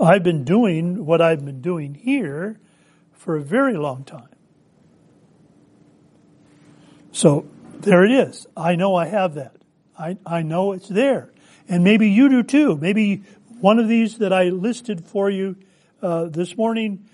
I've 0.00 0.22
been 0.22 0.44
doing 0.44 1.06
what 1.06 1.20
I've 1.20 1.44
been 1.44 1.62
doing 1.62 1.94
here 1.94 2.60
for 3.12 3.36
a 3.36 3.42
very 3.42 3.76
long 3.76 4.04
time. 4.04 4.28
So 7.12 7.46
there 7.80 8.04
it 8.04 8.12
is. 8.12 8.46
I 8.56 8.76
know 8.76 8.94
I 8.94 9.06
have 9.06 9.34
that. 9.34 9.55
I, 9.98 10.16
I 10.26 10.42
know 10.42 10.72
it's 10.72 10.88
there. 10.88 11.30
And 11.68 11.82
maybe 11.82 12.10
you 12.10 12.28
do 12.28 12.42
too. 12.42 12.76
Maybe 12.76 13.22
one 13.60 13.78
of 13.78 13.88
these 13.88 14.18
that 14.18 14.32
I 14.32 14.44
listed 14.44 15.04
for 15.06 15.30
you 15.30 15.56
uh, 16.02 16.24
this 16.26 16.56
morning 16.56 17.08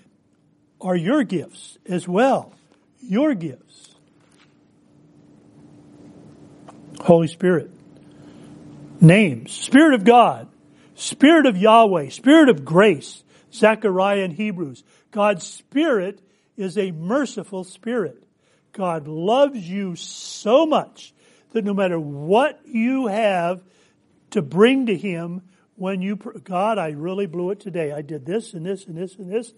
are 0.81 0.95
your 0.95 1.23
gifts 1.23 1.77
as 1.87 2.07
well. 2.07 2.53
Your 2.99 3.33
gifts. 3.33 3.95
Holy 7.01 7.27
Spirit. 7.27 7.71
Names. 9.01 9.51
Spirit 9.51 9.95
of 9.95 10.03
God. 10.03 10.49
Spirit 10.95 11.45
of 11.45 11.57
Yahweh. 11.57 12.09
Spirit 12.09 12.49
of 12.49 12.63
grace. 12.63 13.23
Zechariah 13.53 14.23
and 14.23 14.33
Hebrews. 14.33 14.83
God's 15.11 15.45
Spirit 15.45 16.21
is 16.57 16.77
a 16.77 16.91
merciful 16.91 17.63
Spirit. 17.63 18.23
God 18.71 19.07
loves 19.07 19.57
you 19.57 19.95
so 19.95 20.65
much 20.65 21.12
that 21.53 21.63
no 21.63 21.73
matter 21.73 21.99
what 21.99 22.59
you 22.65 23.07
have 23.07 23.63
to 24.31 24.41
bring 24.41 24.87
to 24.87 24.95
Him, 24.95 25.41
when 25.75 26.01
you, 26.01 26.15
God, 26.15 26.77
I 26.77 26.89
really 26.89 27.25
blew 27.25 27.51
it 27.51 27.59
today. 27.59 27.91
I 27.91 28.01
did 28.01 28.25
this 28.25 28.53
and 28.53 28.65
this 28.65 28.85
and 28.85 28.95
this 28.95 29.15
and 29.15 29.31
this, 29.31 29.53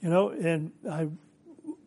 you 0.00 0.08
know, 0.08 0.30
and 0.30 0.72
I 0.88 1.08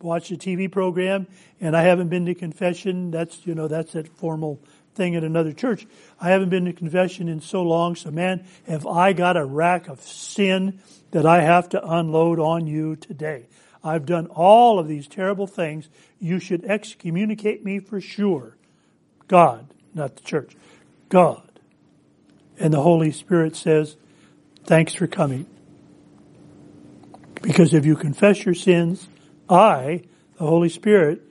watched 0.01 0.31
a 0.31 0.35
TV 0.35 0.71
program 0.71 1.27
and 1.59 1.75
I 1.75 1.83
haven't 1.83 2.09
been 2.09 2.25
to 2.25 2.35
confession. 2.35 3.11
That's, 3.11 3.45
you 3.45 3.55
know, 3.55 3.67
that's 3.67 3.93
that 3.93 4.07
formal 4.07 4.59
thing 4.95 5.15
at 5.15 5.23
another 5.23 5.53
church. 5.53 5.87
I 6.19 6.29
haven't 6.29 6.49
been 6.49 6.65
to 6.65 6.73
confession 6.73 7.27
in 7.27 7.41
so 7.41 7.63
long. 7.63 7.95
So 7.95 8.11
man, 8.11 8.45
have 8.67 8.85
I 8.85 9.13
got 9.13 9.37
a 9.37 9.45
rack 9.45 9.87
of 9.87 10.01
sin 10.01 10.79
that 11.11 11.25
I 11.25 11.41
have 11.41 11.69
to 11.69 11.83
unload 11.83 12.39
on 12.39 12.67
you 12.67 12.95
today. 12.95 13.47
I've 13.83 14.05
done 14.05 14.27
all 14.27 14.79
of 14.79 14.87
these 14.87 15.07
terrible 15.07 15.47
things. 15.47 15.89
You 16.19 16.39
should 16.39 16.63
excommunicate 16.63 17.65
me 17.65 17.79
for 17.79 17.99
sure. 17.99 18.55
God, 19.33 19.65
not 19.95 20.15
the 20.15 20.21
church. 20.21 20.55
God. 21.09 21.41
And 22.59 22.71
the 22.71 22.83
Holy 22.83 23.11
Spirit 23.11 23.55
says, 23.55 23.97
thanks 24.63 24.93
for 24.93 25.07
coming. 25.07 25.47
Because 27.41 27.73
if 27.73 27.83
you 27.83 27.95
confess 27.95 28.45
your 28.45 28.53
sins, 28.53 29.07
I, 29.49 30.03
the 30.37 30.45
Holy 30.45 30.69
Spirit, 30.69 31.23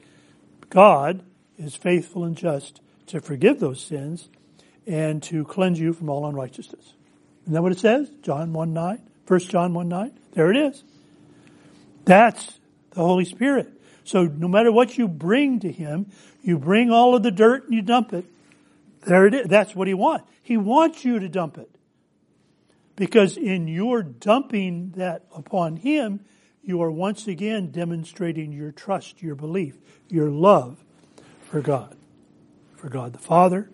God, 0.68 1.22
is 1.56 1.76
faithful 1.76 2.24
and 2.24 2.36
just 2.36 2.80
to 3.06 3.20
forgive 3.20 3.60
those 3.60 3.80
sins 3.80 4.28
and 4.84 5.22
to 5.22 5.44
cleanse 5.44 5.78
you 5.78 5.92
from 5.92 6.10
all 6.10 6.26
unrighteousness. 6.26 6.94
Isn't 7.42 7.52
that 7.52 7.62
what 7.62 7.70
it 7.70 7.78
says? 7.78 8.10
John 8.22 8.52
1 8.52 8.72
9? 8.72 9.00
1 9.28 9.40
John 9.42 9.74
1 9.74 9.88
9? 9.88 10.12
There 10.32 10.50
it 10.50 10.56
is. 10.56 10.82
That's 12.04 12.58
the 12.90 13.02
Holy 13.02 13.26
Spirit. 13.26 13.80
So 14.04 14.24
no 14.24 14.48
matter 14.48 14.72
what 14.72 14.98
you 14.98 15.08
bring 15.08 15.60
to 15.60 15.70
Him, 15.70 16.06
you 16.42 16.58
bring 16.58 16.90
all 16.90 17.14
of 17.14 17.22
the 17.22 17.30
dirt 17.30 17.64
and 17.64 17.74
you 17.74 17.82
dump 17.82 18.12
it. 18.12 18.24
There 19.04 19.26
it 19.26 19.34
is. 19.34 19.46
That's 19.46 19.74
what 19.74 19.88
He 19.88 19.94
wants. 19.94 20.28
He 20.42 20.56
wants 20.56 21.04
you 21.04 21.18
to 21.18 21.28
dump 21.28 21.58
it. 21.58 21.70
Because 22.96 23.36
in 23.36 23.68
your 23.68 24.02
dumping 24.02 24.92
that 24.96 25.24
upon 25.34 25.76
Him, 25.76 26.20
you 26.62 26.82
are 26.82 26.90
once 26.90 27.26
again 27.26 27.70
demonstrating 27.70 28.52
your 28.52 28.70
trust, 28.70 29.22
your 29.22 29.34
belief, 29.34 29.76
your 30.08 30.30
love 30.30 30.82
for 31.42 31.60
God. 31.60 31.96
For 32.76 32.88
God 32.88 33.12
the 33.12 33.18
Father, 33.18 33.70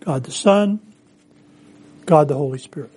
God 0.00 0.24
the 0.24 0.32
Son, 0.32 0.80
God 2.06 2.28
the 2.28 2.34
Holy 2.34 2.58
Spirit. 2.58 2.90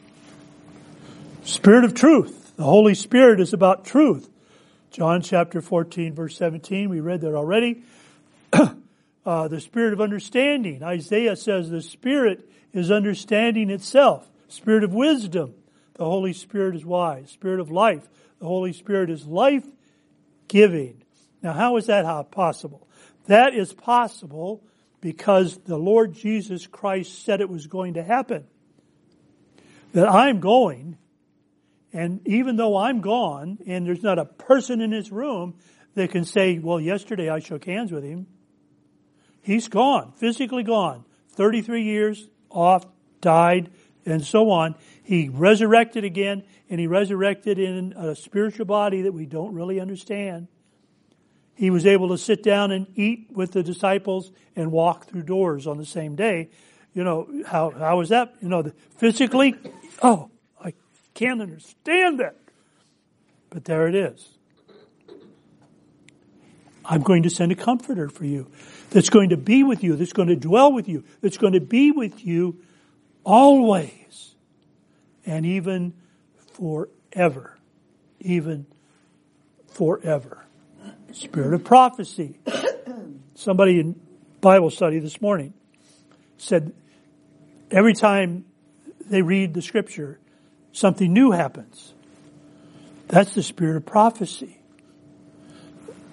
Spirit 1.43 1.83
of 1.83 1.93
truth. 1.93 2.53
The 2.55 2.63
Holy 2.63 2.95
Spirit 2.95 3.39
is 3.39 3.53
about 3.53 3.85
truth. 3.85 4.29
John 4.91 5.21
chapter 5.21 5.61
14 5.61 6.13
verse 6.13 6.35
17, 6.37 6.89
we 6.89 6.99
read 6.99 7.21
that 7.21 7.33
already. 7.33 7.83
uh, 9.25 9.47
the 9.47 9.61
spirit 9.61 9.93
of 9.93 10.01
understanding. 10.01 10.83
Isaiah 10.83 11.37
says 11.37 11.69
the 11.69 11.81
spirit 11.81 12.49
is 12.73 12.91
understanding 12.91 13.69
itself. 13.69 14.29
Spirit 14.49 14.83
of 14.83 14.93
wisdom. 14.93 15.53
The 15.93 16.03
Holy 16.03 16.33
Spirit 16.33 16.75
is 16.75 16.85
wise. 16.85 17.31
Spirit 17.31 17.61
of 17.61 17.71
life. 17.71 18.07
The 18.39 18.45
Holy 18.45 18.73
Spirit 18.73 19.09
is 19.09 19.25
life 19.25 19.65
giving. 20.49 21.01
Now 21.41 21.53
how 21.53 21.77
is 21.77 21.85
that 21.87 22.31
possible? 22.31 22.85
That 23.27 23.53
is 23.53 23.73
possible 23.73 24.61
because 24.99 25.57
the 25.59 25.77
Lord 25.77 26.13
Jesus 26.13 26.67
Christ 26.67 27.23
said 27.23 27.39
it 27.39 27.49
was 27.49 27.67
going 27.67 27.93
to 27.93 28.03
happen. 28.03 28.45
That 29.93 30.09
I'm 30.09 30.41
going, 30.41 30.97
and 31.93 32.25
even 32.25 32.55
though 32.55 32.77
I'm 32.77 33.01
gone, 33.01 33.59
and 33.67 33.85
there's 33.85 34.03
not 34.03 34.19
a 34.19 34.25
person 34.25 34.81
in 34.81 34.91
this 34.91 35.11
room 35.11 35.55
that 35.95 36.11
can 36.11 36.23
say, 36.23 36.57
well, 36.59 36.79
yesterday 36.79 37.29
I 37.29 37.39
shook 37.39 37.65
hands 37.65 37.91
with 37.91 38.03
him. 38.03 38.27
He's 39.41 39.67
gone, 39.67 40.13
physically 40.17 40.63
gone. 40.63 41.03
33 41.33 41.83
years 41.83 42.27
off, 42.49 42.85
died, 43.19 43.71
and 44.05 44.23
so 44.23 44.49
on. 44.51 44.75
He 45.03 45.29
resurrected 45.29 46.03
again, 46.03 46.43
and 46.69 46.79
he 46.79 46.87
resurrected 46.87 47.59
in 47.59 47.93
a 47.93 48.15
spiritual 48.15 48.65
body 48.65 49.03
that 49.03 49.11
we 49.11 49.25
don't 49.25 49.53
really 49.53 49.79
understand. 49.79 50.47
He 51.55 51.69
was 51.69 51.85
able 51.85 52.09
to 52.09 52.17
sit 52.17 52.41
down 52.41 52.71
and 52.71 52.87
eat 52.95 53.27
with 53.31 53.51
the 53.51 53.63
disciples 53.63 54.31
and 54.55 54.71
walk 54.71 55.07
through 55.07 55.23
doors 55.23 55.67
on 55.67 55.77
the 55.77 55.85
same 55.85 56.15
day. 56.15 56.49
You 56.93 57.03
know, 57.03 57.43
how, 57.45 57.71
how 57.71 57.97
was 57.97 58.09
that? 58.09 58.33
You 58.41 58.49
know, 58.49 58.71
physically, 58.97 59.55
oh, 60.01 60.30
can't 61.21 61.41
understand 61.41 62.19
it. 62.19 62.35
But 63.51 63.65
there 63.65 63.87
it 63.87 63.93
is. 63.93 64.27
I'm 66.83 67.03
going 67.03 67.23
to 67.23 67.29
send 67.29 67.51
a 67.51 67.55
comforter 67.55 68.09
for 68.09 68.25
you 68.25 68.49
that's 68.89 69.09
going 69.09 69.29
to 69.29 69.37
be 69.37 69.63
with 69.63 69.83
you, 69.83 69.95
that's 69.95 70.13
going 70.13 70.29
to 70.29 70.35
dwell 70.35 70.73
with 70.73 70.89
you, 70.89 71.03
that's 71.21 71.37
going 71.37 71.53
to 71.53 71.61
be 71.61 71.91
with 71.91 72.25
you 72.25 72.59
always 73.23 74.33
and 75.23 75.45
even 75.45 75.93
forever. 76.53 77.57
Even 78.19 78.65
forever. 79.67 80.43
Spirit 81.11 81.53
of 81.53 81.63
prophecy. 81.63 82.39
Somebody 83.35 83.79
in 83.79 84.01
Bible 84.41 84.71
study 84.71 84.97
this 84.97 85.21
morning 85.21 85.53
said 86.37 86.73
every 87.69 87.93
time 87.93 88.45
they 89.07 89.21
read 89.21 89.53
the 89.53 89.61
scripture, 89.61 90.19
something 90.71 91.11
new 91.11 91.31
happens. 91.31 91.93
That's 93.07 93.33
the 93.33 93.43
spirit 93.43 93.75
of 93.77 93.85
prophecy. 93.85 94.57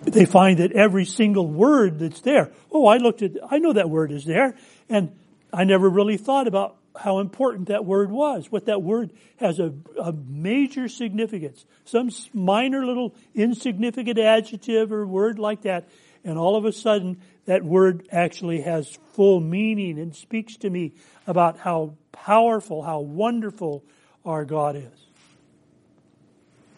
They 0.02 0.24
find 0.24 0.58
that 0.58 0.72
every 0.72 1.04
single 1.04 1.46
word 1.46 1.98
that's 1.98 2.20
there, 2.20 2.50
oh, 2.72 2.86
I 2.86 2.96
looked 2.96 3.22
at, 3.22 3.32
I 3.48 3.58
know 3.58 3.72
that 3.72 3.90
word 3.90 4.12
is 4.12 4.24
there, 4.24 4.56
and 4.88 5.12
I 5.52 5.64
never 5.64 5.88
really 5.88 6.16
thought 6.16 6.46
about 6.46 6.76
how 6.96 7.20
important 7.20 7.68
that 7.68 7.84
word 7.84 8.10
was, 8.10 8.50
what 8.50 8.66
that 8.66 8.82
word 8.82 9.12
has 9.36 9.60
a, 9.60 9.72
a 10.00 10.12
major 10.12 10.88
significance. 10.88 11.64
Some 11.84 12.10
minor 12.32 12.84
little 12.84 13.14
insignificant 13.34 14.18
adjective 14.18 14.92
or 14.92 15.06
word 15.06 15.38
like 15.38 15.62
that, 15.62 15.88
and 16.24 16.38
all 16.38 16.56
of 16.56 16.64
a 16.64 16.72
sudden 16.72 17.20
that 17.46 17.64
word 17.64 18.08
actually 18.10 18.62
has 18.62 18.98
full 19.12 19.40
meaning 19.40 19.98
and 19.98 20.14
speaks 20.14 20.56
to 20.58 20.70
me 20.70 20.92
about 21.26 21.58
how 21.58 21.94
powerful, 22.12 22.82
how 22.82 23.00
wonderful 23.00 23.84
our 24.28 24.44
God 24.44 24.76
is. 24.76 24.84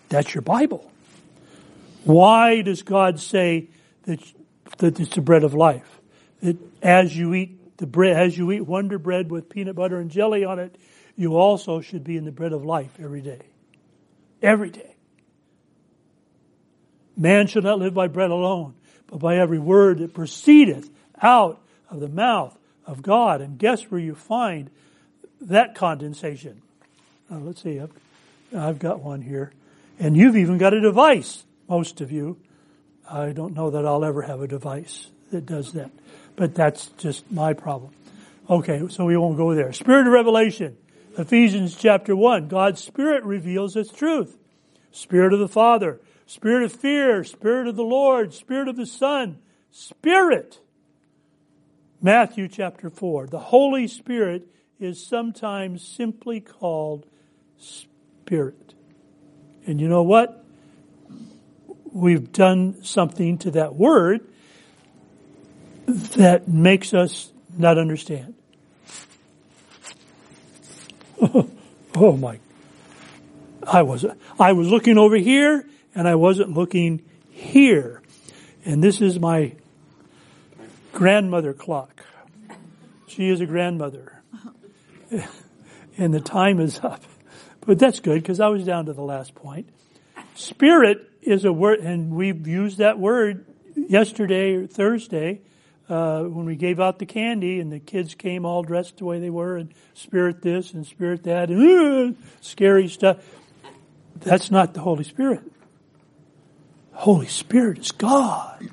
That's 0.08 0.34
your 0.34 0.42
Bible. 0.42 0.90
Why 2.04 2.62
does 2.62 2.82
God 2.82 3.20
say 3.20 3.68
that, 4.04 4.20
that 4.78 4.98
it's 4.98 5.14
the 5.14 5.20
bread 5.20 5.44
of 5.44 5.52
life? 5.52 6.00
That 6.42 6.56
as 6.82 7.16
you 7.16 7.34
eat 7.34 7.76
the 7.76 7.86
bread, 7.86 8.16
as 8.16 8.38
you 8.38 8.50
eat 8.52 8.62
Wonder 8.62 8.98
Bread 8.98 9.30
with 9.30 9.48
peanut 9.48 9.76
butter 9.76 9.98
and 9.98 10.10
jelly 10.10 10.44
on 10.44 10.58
it, 10.58 10.76
you 11.16 11.36
also 11.36 11.80
should 11.80 12.04
be 12.04 12.16
in 12.16 12.24
the 12.24 12.32
bread 12.32 12.52
of 12.52 12.64
life 12.64 12.98
every 12.98 13.20
day. 13.20 13.40
Every 14.40 14.70
day. 14.70 14.96
Man 17.16 17.46
shall 17.46 17.62
not 17.62 17.78
live 17.78 17.92
by 17.92 18.08
bread 18.08 18.30
alone, 18.30 18.74
but 19.08 19.18
by 19.18 19.36
every 19.36 19.58
word 19.58 19.98
that 19.98 20.14
proceedeth 20.14 20.88
out 21.20 21.60
of 21.90 22.00
the 22.00 22.08
mouth 22.08 22.56
of 22.86 23.02
God. 23.02 23.40
And 23.42 23.58
guess 23.58 23.82
where 23.90 24.00
you 24.00 24.14
find 24.14 24.70
that 25.42 25.74
condensation? 25.74 26.62
Uh, 27.30 27.38
let's 27.38 27.62
see, 27.62 27.78
I've, 27.78 27.92
I've 28.56 28.78
got 28.78 29.00
one 29.00 29.22
here. 29.22 29.52
And 29.98 30.16
you've 30.16 30.36
even 30.36 30.58
got 30.58 30.72
a 30.72 30.80
device, 30.80 31.44
most 31.68 32.00
of 32.00 32.10
you. 32.10 32.38
I 33.08 33.32
don't 33.32 33.54
know 33.54 33.70
that 33.70 33.84
I'll 33.84 34.04
ever 34.04 34.22
have 34.22 34.40
a 34.40 34.48
device 34.48 35.08
that 35.30 35.46
does 35.46 35.72
that 35.72 35.90
but 36.40 36.54
that's 36.54 36.86
just 36.96 37.30
my 37.30 37.52
problem. 37.52 37.92
Okay, 38.48 38.88
so 38.88 39.04
we 39.04 39.14
won't 39.14 39.36
go 39.36 39.54
there. 39.54 39.74
Spirit 39.74 40.06
of 40.06 40.12
revelation. 40.14 40.74
Ephesians 41.18 41.76
chapter 41.76 42.16
1. 42.16 42.48
God's 42.48 42.82
Spirit 42.82 43.24
reveals 43.24 43.76
its 43.76 43.92
truth. 43.92 44.38
Spirit 44.90 45.34
of 45.34 45.38
the 45.38 45.48
Father. 45.48 46.00
Spirit 46.24 46.62
of 46.62 46.72
fear. 46.72 47.24
Spirit 47.24 47.68
of 47.68 47.76
the 47.76 47.82
Lord. 47.82 48.32
Spirit 48.32 48.68
of 48.68 48.76
the 48.76 48.86
Son. 48.86 49.36
Spirit. 49.70 50.60
Matthew 52.00 52.48
chapter 52.48 52.88
4. 52.88 53.26
The 53.26 53.38
Holy 53.38 53.86
Spirit 53.86 54.48
is 54.78 55.06
sometimes 55.06 55.86
simply 55.86 56.40
called 56.40 57.04
Spirit. 57.60 58.74
And 59.66 59.80
you 59.80 59.88
know 59.88 60.02
what? 60.02 60.40
we've 61.92 62.32
done 62.32 62.82
something 62.84 63.38
to 63.38 63.50
that 63.52 63.74
word 63.74 64.20
that 65.86 66.48
makes 66.48 66.94
us 66.94 67.32
not 67.56 67.78
understand. 67.78 68.34
oh 71.96 72.16
my. 72.16 72.38
I 73.66 73.82
was, 73.82 74.06
I 74.38 74.52
was 74.52 74.68
looking 74.68 74.98
over 74.98 75.16
here 75.16 75.66
and 75.94 76.08
I 76.08 76.14
wasn't 76.14 76.54
looking 76.54 77.02
here. 77.30 78.02
And 78.64 78.82
this 78.82 79.00
is 79.00 79.18
my 79.18 79.54
grandmother 80.92 81.52
clock. 81.52 82.04
She 83.06 83.28
is 83.28 83.40
a 83.40 83.46
grandmother. 83.46 84.22
And 85.98 86.14
the 86.14 86.20
time 86.20 86.60
is 86.60 86.80
up. 86.82 87.02
But 87.66 87.78
that's 87.78 88.00
good 88.00 88.22
because 88.22 88.40
I 88.40 88.48
was 88.48 88.64
down 88.64 88.86
to 88.86 88.92
the 88.92 89.02
last 89.02 89.34
point. 89.34 89.68
Spirit 90.34 91.10
is 91.22 91.44
a 91.44 91.52
word, 91.52 91.80
and 91.80 92.14
we've 92.14 92.46
used 92.46 92.78
that 92.78 92.98
word 92.98 93.44
yesterday 93.76 94.54
or 94.54 94.66
Thursday 94.66 95.40
uh, 95.90 96.22
when 96.22 96.46
we 96.46 96.56
gave 96.56 96.80
out 96.80 96.98
the 96.98 97.06
candy 97.06 97.60
and 97.60 97.72
the 97.72 97.80
kids 97.80 98.14
came 98.14 98.44
all 98.44 98.62
dressed 98.62 98.98
the 98.98 99.04
way 99.04 99.18
they 99.18 99.30
were 99.30 99.56
and 99.56 99.74
spirit 99.92 100.40
this 100.40 100.72
and 100.72 100.86
spirit 100.86 101.24
that 101.24 101.50
and 101.50 102.16
uh, 102.16 102.18
scary 102.40 102.88
stuff. 102.88 103.18
That's 104.16 104.50
not 104.50 104.74
the 104.74 104.80
Holy 104.80 105.04
Spirit. 105.04 105.42
Holy 106.92 107.26
Spirit 107.26 107.78
is 107.78 107.92
God. 107.92 108.68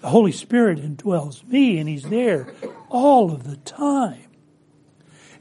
The 0.00 0.08
Holy 0.08 0.32
Spirit 0.32 0.78
indwells 0.78 1.46
me 1.46 1.78
and 1.78 1.88
He's 1.88 2.04
there 2.04 2.52
all 2.88 3.32
of 3.32 3.44
the 3.44 3.56
time. 3.56 4.24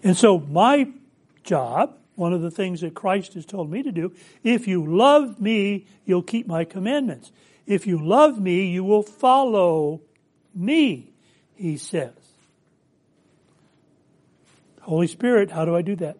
And 0.03 0.15
so 0.15 0.39
my 0.39 0.89
job, 1.43 1.97
one 2.15 2.33
of 2.33 2.41
the 2.41 2.51
things 2.51 2.81
that 2.81 2.93
Christ 2.93 3.33
has 3.33 3.45
told 3.45 3.69
me 3.69 3.83
to 3.83 3.91
do, 3.91 4.13
if 4.43 4.67
you 4.67 4.85
love 4.85 5.39
me, 5.39 5.85
you'll 6.05 6.23
keep 6.23 6.47
my 6.47 6.63
commandments. 6.63 7.31
If 7.67 7.85
you 7.85 8.03
love 8.03 8.39
me, 8.39 8.67
you 8.67 8.83
will 8.83 9.03
follow 9.03 10.01
me, 10.53 11.11
he 11.55 11.77
says. 11.77 12.13
Holy 14.81 15.07
Spirit, 15.07 15.51
how 15.51 15.65
do 15.65 15.75
I 15.75 15.81
do 15.81 15.95
that? 15.97 16.17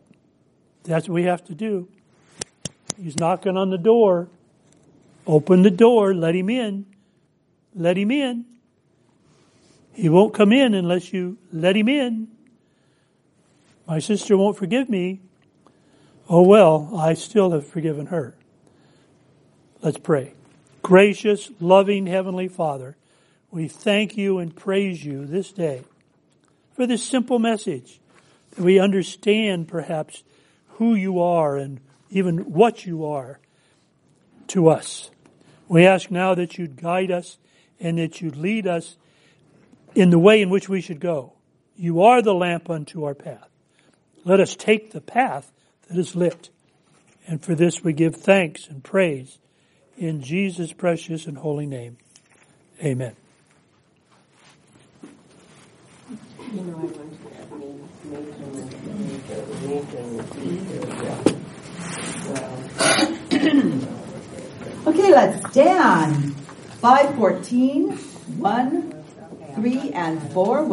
That's 0.84 1.08
what 1.08 1.16
we 1.16 1.24
have 1.24 1.44
to 1.46 1.56
do. 1.56 1.88
He's 3.02 3.18
knocking 3.18 3.58
on 3.58 3.70
the 3.70 3.78
door. 3.78 4.28
Open 5.28 5.62
the 5.62 5.72
door, 5.72 6.14
let 6.14 6.36
him 6.36 6.50
in. 6.50 6.86
Let 7.74 7.98
him 7.98 8.12
in. 8.12 8.46
He 9.94 10.10
won't 10.10 10.34
come 10.34 10.52
in 10.52 10.74
unless 10.74 11.14
you 11.14 11.38
let 11.54 11.76
him 11.76 11.88
in. 11.88 12.28
My 13.88 14.00
sister 14.00 14.36
won't 14.36 14.58
forgive 14.58 14.90
me. 14.90 15.22
Oh 16.28 16.42
well, 16.42 16.92
I 16.98 17.14
still 17.14 17.52
have 17.52 17.68
forgiven 17.68 18.08
her. 18.08 18.36
Let's 19.82 20.00
pray. 20.00 20.34
Gracious, 20.82 21.52
loving 21.60 22.08
Heavenly 22.08 22.48
Father, 22.48 22.98
we 23.52 23.68
thank 23.68 24.18
you 24.18 24.40
and 24.40 24.56
praise 24.56 25.06
you 25.06 25.26
this 25.26 25.52
day 25.52 25.84
for 26.76 26.88
this 26.88 27.04
simple 27.04 27.38
message 27.38 28.00
that 28.52 28.64
we 28.64 28.80
understand 28.80 29.68
perhaps 29.68 30.24
who 30.70 30.96
you 30.96 31.22
are 31.22 31.58
and 31.58 31.80
even 32.10 32.52
what 32.52 32.86
you 32.86 33.06
are 33.06 33.40
to 34.48 34.70
us. 34.70 35.12
We 35.68 35.86
ask 35.86 36.10
now 36.10 36.34
that 36.36 36.58
you'd 36.58 36.76
guide 36.76 37.12
us 37.12 37.38
and 37.80 38.00
that 38.00 38.22
you'd 38.22 38.36
lead 38.36 38.66
us 38.66 38.98
in 39.94 40.10
the 40.10 40.20
way 40.20 40.42
in 40.42 40.50
which 40.50 40.68
we 40.68 40.82
should 40.82 41.00
go. 41.00 41.34
You 41.78 42.02
are 42.02 42.22
the 42.22 42.34
lamp 42.34 42.70
unto 42.70 43.04
our 43.04 43.16
path. 43.16 43.50
Let 44.24 44.40
us 44.40 44.56
take 44.56 44.92
the 44.92 45.02
path 45.02 45.52
that 45.88 45.98
is 45.98 46.16
lit. 46.16 46.50
And 47.28 47.44
for 47.44 47.56
this 47.56 47.84
we 47.84 47.94
give 47.94 48.16
thanks 48.16 48.68
and 48.68 48.84
praise 48.84 49.40
in 49.98 50.22
Jesus' 50.22 50.74
precious 50.74 51.26
and 51.26 51.38
holy 51.38 51.66
name. 51.66 51.98
Amen. 52.84 53.16
okay, 64.88 65.12
let's 65.12 65.52
stand. 65.52 66.36
514, 66.82 67.92
1, 67.92 69.04
3, 69.56 69.92
and 69.92 70.32
4. 70.34 70.64